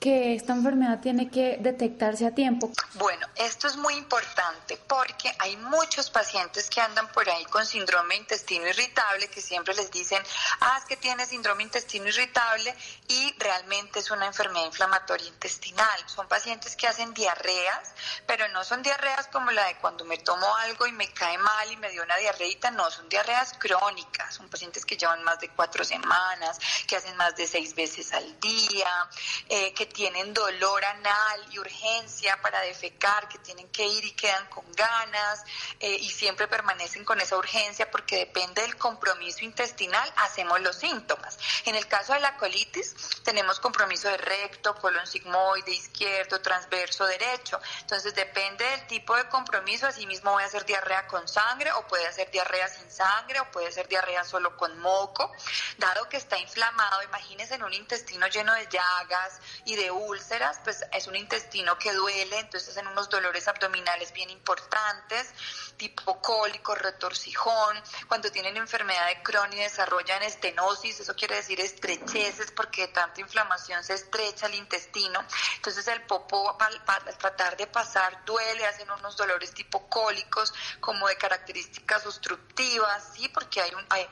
[0.00, 2.70] que esta enfermedad tiene que detectarse a tiempo?
[2.94, 8.14] Bueno, esto es muy importante porque hay muchos pacientes que andan por ahí con síndrome
[8.14, 10.22] de intestino irritable que siempre les dicen,
[10.60, 12.74] ah, es que tiene síndrome de intestino irritable
[13.08, 15.98] y realmente es una enfermedad inflamatoria intestinal.
[16.06, 17.92] Son pacientes que hacen diarreas,
[18.26, 21.72] pero no son diarreas como la de cuando me tomo algo y me cae mal
[21.72, 25.48] y me dio una diarreita, no, son diarreas crónicas, son pacientes que llevan más de
[25.50, 29.08] cuatro semanas, que hacen más de seis veces al día,
[29.48, 34.46] eh, que tienen dolor anal y urgencia para defecar, que tienen que ir y quedan
[34.48, 35.42] con ganas
[35.80, 41.38] eh, y siempre permanecen con esa urgencia porque depende del compromiso intestinal, hacemos los síntomas.
[41.64, 47.60] En el caso de la colitis, tenemos compromiso de recto, colon sigmoide, izquierdo, transverso, derecho.
[47.80, 52.06] Entonces depende del tipo de compromiso, asimismo voy a hacer diarrea con sangre o puede
[52.06, 55.32] hacer diarrea sin sangre o puede ser diarrea solo con moco.
[55.78, 60.84] Dado que está inflamado, imagínense en un intestino lleno de llagas y de úlceras, pues
[60.92, 65.30] es un intestino que duele, entonces hacen unos dolores abdominales bien importantes,
[65.76, 67.76] tipo cólico, retorcijón,
[68.08, 73.20] cuando tienen enfermedad de Crohn y desarrollan estenosis, eso quiere decir estrecheces porque de tanta
[73.20, 75.22] inflamación se estrecha el intestino,
[75.56, 76.82] entonces el popo al,
[77.18, 83.60] tratar de pasar duele, hacen unos dolores tipo cólicos como de características obstructivas, sí, porque
[83.60, 84.08] hay, un, hay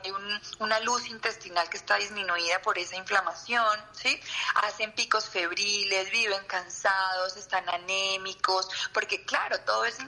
[0.59, 4.19] una luz intestinal que está disminuida por esa inflamación, sí,
[4.63, 5.54] hacen picos febriles
[6.11, 10.03] viven cansados, están anémicos, porque claro, todo ese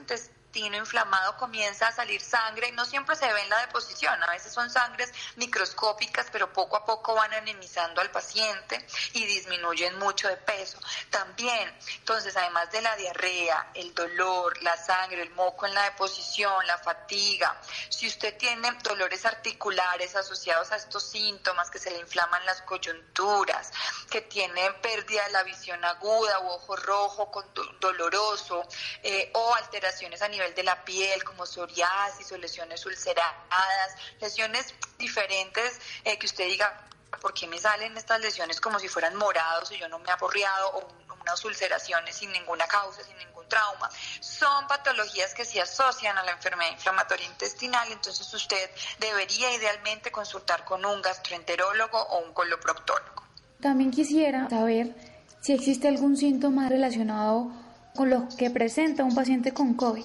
[0.48, 4.30] intestino inflamado comienza a salir sangre y no siempre se ve en la deposición, a
[4.30, 10.28] veces son sangres microscópicas, pero poco a poco van anemizando al paciente y disminuyen mucho
[10.28, 10.78] de peso.
[11.10, 16.66] También, entonces, además de la diarrea, el dolor, la sangre, el moco en la deposición,
[16.66, 22.44] la fatiga, si usted tiene dolores articulares asociados a estos síntomas, que se le inflaman
[22.46, 23.70] las coyunturas,
[24.10, 27.44] que tiene pérdida de la visión aguda o ojo rojo con
[27.80, 28.66] doloroso
[29.02, 35.80] eh, o alteraciones a nivel de la piel, como psoriasis o lesiones ulceradas, lesiones diferentes
[36.04, 36.88] eh, que usted diga,
[37.20, 40.12] ¿por qué me salen estas lesiones como si fueran morados y yo no me he
[40.12, 40.88] aporreado o
[41.20, 43.90] unas ulceraciones sin ninguna causa, sin ningún trauma?
[44.20, 48.70] Son patologías que se asocian a la enfermedad inflamatoria intestinal, entonces usted
[49.00, 53.24] debería idealmente consultar con un gastroenterólogo o un coloproctólogo.
[53.60, 54.94] También quisiera saber
[55.40, 57.50] si existe algún síntoma relacionado
[57.98, 60.04] con lo que presenta un paciente con COVID.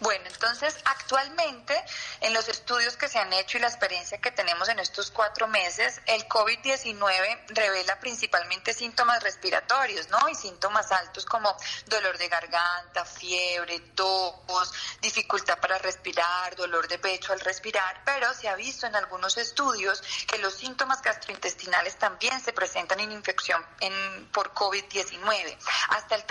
[0.00, 1.74] Bueno, entonces actualmente
[2.20, 5.48] en los estudios que se han hecho y la experiencia que tenemos en estos cuatro
[5.48, 10.28] meses, el COVID-19 revela principalmente síntomas respiratorios, ¿no?
[10.28, 17.32] Y síntomas altos como dolor de garganta, fiebre, tos, dificultad para respirar, dolor de pecho
[17.32, 22.52] al respirar, pero se ha visto en algunos estudios que los síntomas gastrointestinales también se
[22.52, 25.56] presentan en infección en, por COVID-19.
[25.88, 26.26] Hasta el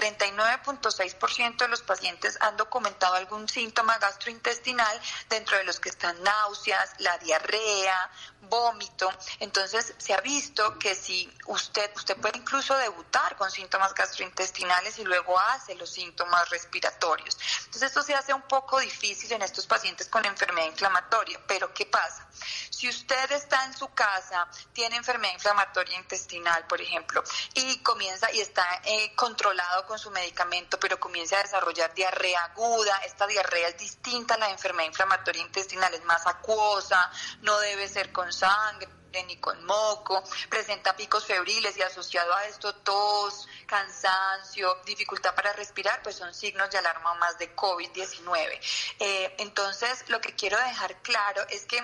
[1.00, 6.96] 39.6% de los pacientes han documentado algún síntoma gastrointestinal, dentro de los que están náuseas,
[7.00, 9.12] la diarrea, vómito.
[9.40, 15.04] Entonces se ha visto que si usted, usted puede incluso debutar con síntomas gastrointestinales y
[15.04, 17.38] luego hace los síntomas respiratorios.
[17.60, 21.40] Entonces esto se hace un poco difícil en estos pacientes con enfermedad inflamatoria.
[21.48, 22.28] Pero ¿qué pasa?
[22.70, 27.22] Si usted está en su casa, tiene enfermedad inflamatoria intestinal, por ejemplo,
[27.54, 32.98] y comienza y está eh, controlado con su medicamento, pero comienza a desarrollar diarrea aguda,
[33.06, 37.12] esta diarrea es distinta a la enfermedad inflamatoria intestinal, es más acuosa,
[37.42, 38.90] no debe ser con sangre
[39.28, 46.02] ni con moco, presenta picos febriles y asociado a esto tos, cansancio, dificultad para respirar,
[46.04, 48.60] pues son signos de alarma más de COVID-19.
[49.00, 51.80] Eh, entonces, lo que quiero dejar claro es que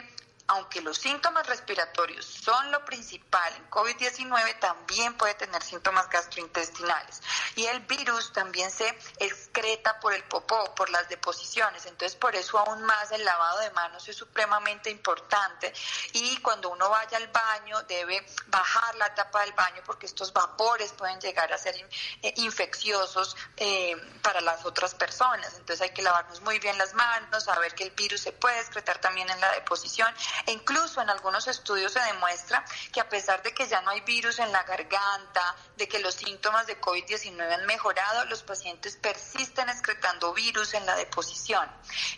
[0.47, 7.21] aunque los síntomas respiratorios son lo principal en COVID-19, también puede tener síntomas gastrointestinales.
[7.55, 8.87] Y el virus también se
[9.17, 11.85] excreta por el popó, por las deposiciones.
[11.85, 15.73] Entonces, por eso aún más el lavado de manos es supremamente importante.
[16.13, 20.91] Y cuando uno vaya al baño, debe bajar la tapa del baño porque estos vapores
[20.93, 21.75] pueden llegar a ser
[22.21, 25.55] eh, infecciosos eh, para las otras personas.
[25.55, 28.99] Entonces, hay que lavarnos muy bien las manos, saber que el virus se puede excretar
[28.99, 30.13] también en la deposición
[30.45, 34.01] e incluso en algunos estudios se demuestra que a pesar de que ya no hay
[34.01, 39.69] virus en la garganta, de que los síntomas de COVID-19 han mejorado, los pacientes persisten
[39.69, 41.67] excretando virus en la deposición.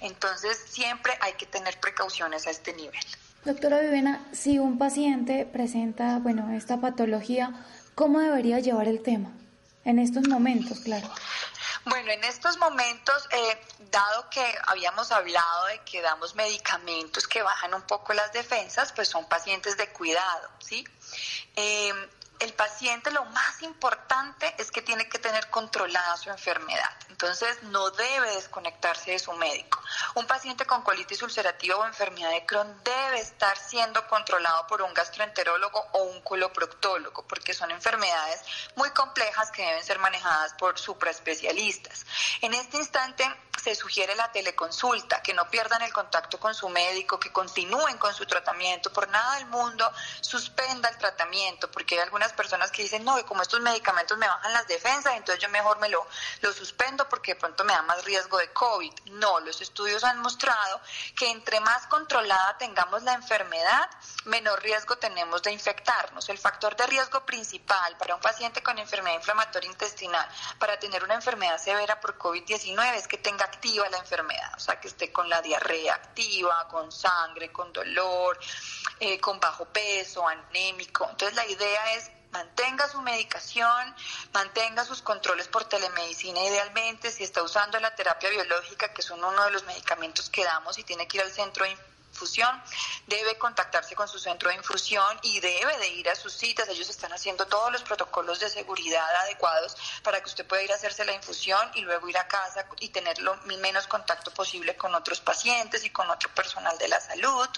[0.02, 3.00] Entonces siempre hay que tener precauciones a este nivel.
[3.46, 7.54] Doctora Vivena, si un paciente presenta, bueno, esta patología,
[7.96, 9.32] ¿cómo debería llevar el tema?
[9.86, 11.10] En estos momentos, claro.
[11.90, 13.62] Bueno, en estos momentos, eh,
[13.92, 19.08] dado que habíamos hablado de que damos medicamentos que bajan un poco las defensas, pues
[19.08, 20.86] son pacientes de cuidado, ¿sí?
[21.56, 21.94] Eh,
[22.40, 26.90] el paciente lo más importante es que tiene que tener controlada su enfermedad.
[27.10, 29.82] Entonces no debe desconectarse de su médico.
[30.16, 34.94] Un paciente con colitis ulcerativa o enfermedad de Crohn debe estar siendo controlado por un
[34.94, 38.42] gastroenterólogo o un coloproctólogo porque son enfermedades
[38.76, 42.06] muy complejas que deben ser manejadas por supraespecialistas.
[42.42, 43.26] En este instante
[43.64, 48.14] se sugiere la teleconsulta, que no pierdan el contacto con su médico, que continúen con
[48.14, 48.94] su tratamiento.
[48.94, 53.26] Por nada del mundo suspenda el tratamiento, porque hay algunas personas que dicen, no, que
[53.26, 56.06] como estos medicamentos me bajan las defensas, entonces yo mejor me lo,
[56.42, 58.94] lo suspendo porque de pronto me da más riesgo de COVID.
[59.12, 60.82] No, los estudios han mostrado
[61.16, 63.90] que entre más controlada tengamos la enfermedad,
[64.26, 66.30] menor riesgo tenemos de infectarnos.
[66.30, 70.28] El factor de riesgo principal para un paciente con enfermedad inflamatoria intestinal,
[70.60, 74.80] para tener una enfermedad severa por COVID-19, es que tenga activa la enfermedad, o sea,
[74.80, 78.40] que esté con la diarrea activa, con sangre, con dolor,
[79.00, 81.08] eh, con bajo peso, anémico.
[81.10, 83.96] Entonces la idea es mantenga su medicación,
[84.32, 89.44] mantenga sus controles por telemedicina idealmente, si está usando la terapia biológica, que son uno
[89.46, 92.62] de los medicamentos que damos y tiene que ir al centro de infusión,
[93.08, 96.70] debe contactarse con su centro de infusión y debe de ir a sus citas.
[96.70, 100.76] Ellos están haciendo todos los protocolos de seguridad adecuados para que usted pueda ir a
[100.76, 103.36] hacerse la infusión y luego ir a casa y tener lo
[103.66, 107.50] menos contacto posible con otros pacientes y con otro personal de la salud.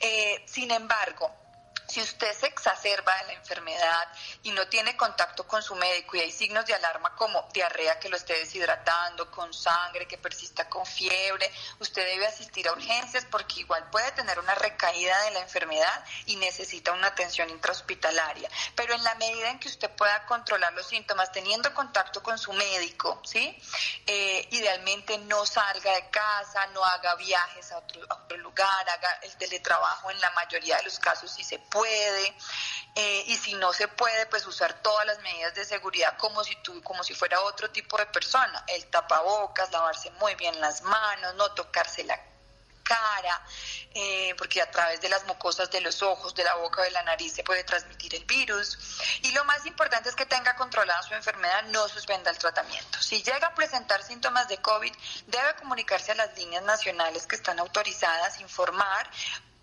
[0.00, 1.43] Eh, sin embargo,
[1.86, 4.08] si usted se exacerba de la enfermedad
[4.42, 8.08] y no tiene contacto con su médico y hay signos de alarma como diarrea que
[8.08, 13.60] lo esté deshidratando, con sangre, que persista con fiebre, usted debe asistir a urgencias porque
[13.60, 18.48] igual puede tener una recaída de la enfermedad y necesita una atención intrahospitalaria.
[18.74, 22.52] Pero en la medida en que usted pueda controlar los síntomas teniendo contacto con su
[22.52, 23.56] médico, ¿sí?
[24.06, 30.10] Eh, idealmente no salga de casa, no haga viajes a otro, lugar, haga el teletrabajo
[30.10, 32.36] en la mayoría de los casos si se puede,
[32.94, 36.54] eh, y si no se puede, pues usar todas las medidas de seguridad como si
[36.62, 41.34] tú, como si fuera otro tipo de persona, el tapabocas, lavarse muy bien las manos,
[41.34, 42.16] no tocarse la
[42.84, 43.42] cara,
[43.94, 47.02] eh, porque a través de las mucosas de los ojos, de la boca de la
[47.02, 48.78] nariz se puede transmitir el virus.
[49.22, 53.00] Y lo más importante es que tenga controlada su enfermedad, no suspenda el tratamiento.
[53.00, 54.92] Si llega a presentar síntomas de COVID,
[55.26, 59.10] debe comunicarse a las líneas nacionales que están autorizadas, informar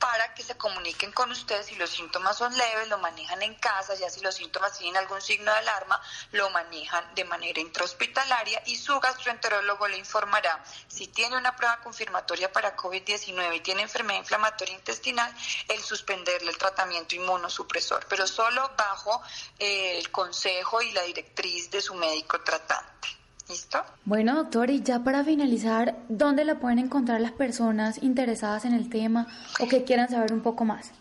[0.02, 3.94] para que se comuniquen con ustedes si los síntomas son leves, lo manejan en casa,
[3.94, 8.78] ya si los síntomas tienen algún signo de alarma, lo manejan de manera intrahospitalaria y
[8.78, 14.74] su gastroenterólogo le informará si tiene una prueba confirmatoria para COVID-19 y tiene enfermedad inflamatoria
[14.74, 15.32] intestinal,
[15.70, 19.22] el suspenderle el tratamiento inmunosupresor, pero solo bajo
[19.60, 23.21] eh, el consejo y la directriz de su médico tratante.
[23.50, 23.84] ¿Listo?
[24.06, 28.90] Bueno, doctor, y ya para finalizar, ¿dónde la pueden encontrar las personas interesadas en el
[28.90, 29.28] tema
[29.60, 30.92] o que quieran saber un poco más?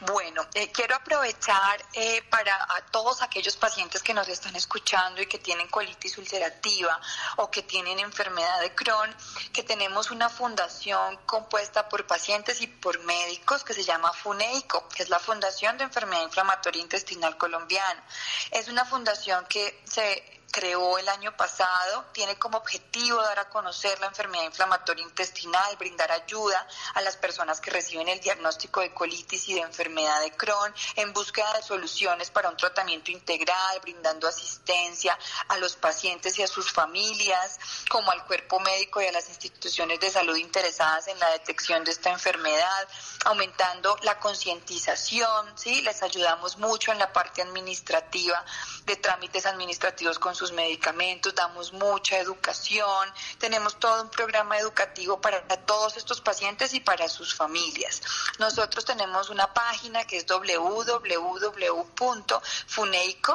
[0.00, 5.26] Bueno, eh, quiero aprovechar eh, para a todos aquellos pacientes que nos están escuchando y
[5.26, 7.00] que tienen colitis ulcerativa
[7.36, 9.14] o que tienen enfermedad de Crohn,
[9.52, 15.02] que tenemos una fundación compuesta por pacientes y por médicos que se llama FUNEICO, que
[15.02, 18.02] es la Fundación de Enfermedad Inflamatoria Intestinal Colombiana.
[18.50, 23.98] Es una fundación que se creó el año pasado, tiene como objetivo dar a conocer
[24.00, 29.48] la enfermedad inflamatoria intestinal, brindar ayuda a las personas que reciben el diagnóstico de colitis
[29.48, 35.18] y de enfermedad de Crohn en búsqueda de soluciones para un tratamiento integral, brindando asistencia
[35.48, 39.98] a los pacientes y a sus familias, como al cuerpo médico y a las instituciones
[40.00, 42.88] de salud interesadas en la detección de esta enfermedad,
[43.24, 45.80] aumentando la concientización, ¿sí?
[45.80, 48.44] Les ayudamos mucho en la parte administrativa
[48.84, 55.40] de trámites administrativos con sus medicamentos, damos mucha educación, tenemos todo un programa educativo para
[55.64, 58.02] todos estos pacientes y para sus familias.
[58.40, 60.92] Nosotros tenemos una página que es www.funeico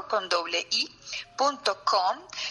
[0.09, 0.93] con doble i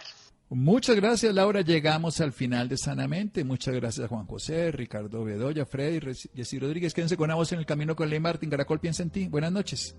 [0.50, 1.62] Muchas gracias, Laura.
[1.62, 3.44] Llegamos al final de Sanamente.
[3.44, 6.00] Muchas gracias a Juan José, Ricardo Bedoya, Freddy,
[6.36, 6.94] Jessy Rodríguez.
[6.94, 8.52] Quédense con la voz en el camino con Ley Martín.
[8.52, 9.28] Caracol piensa en ti.
[9.28, 9.96] Buenas noches.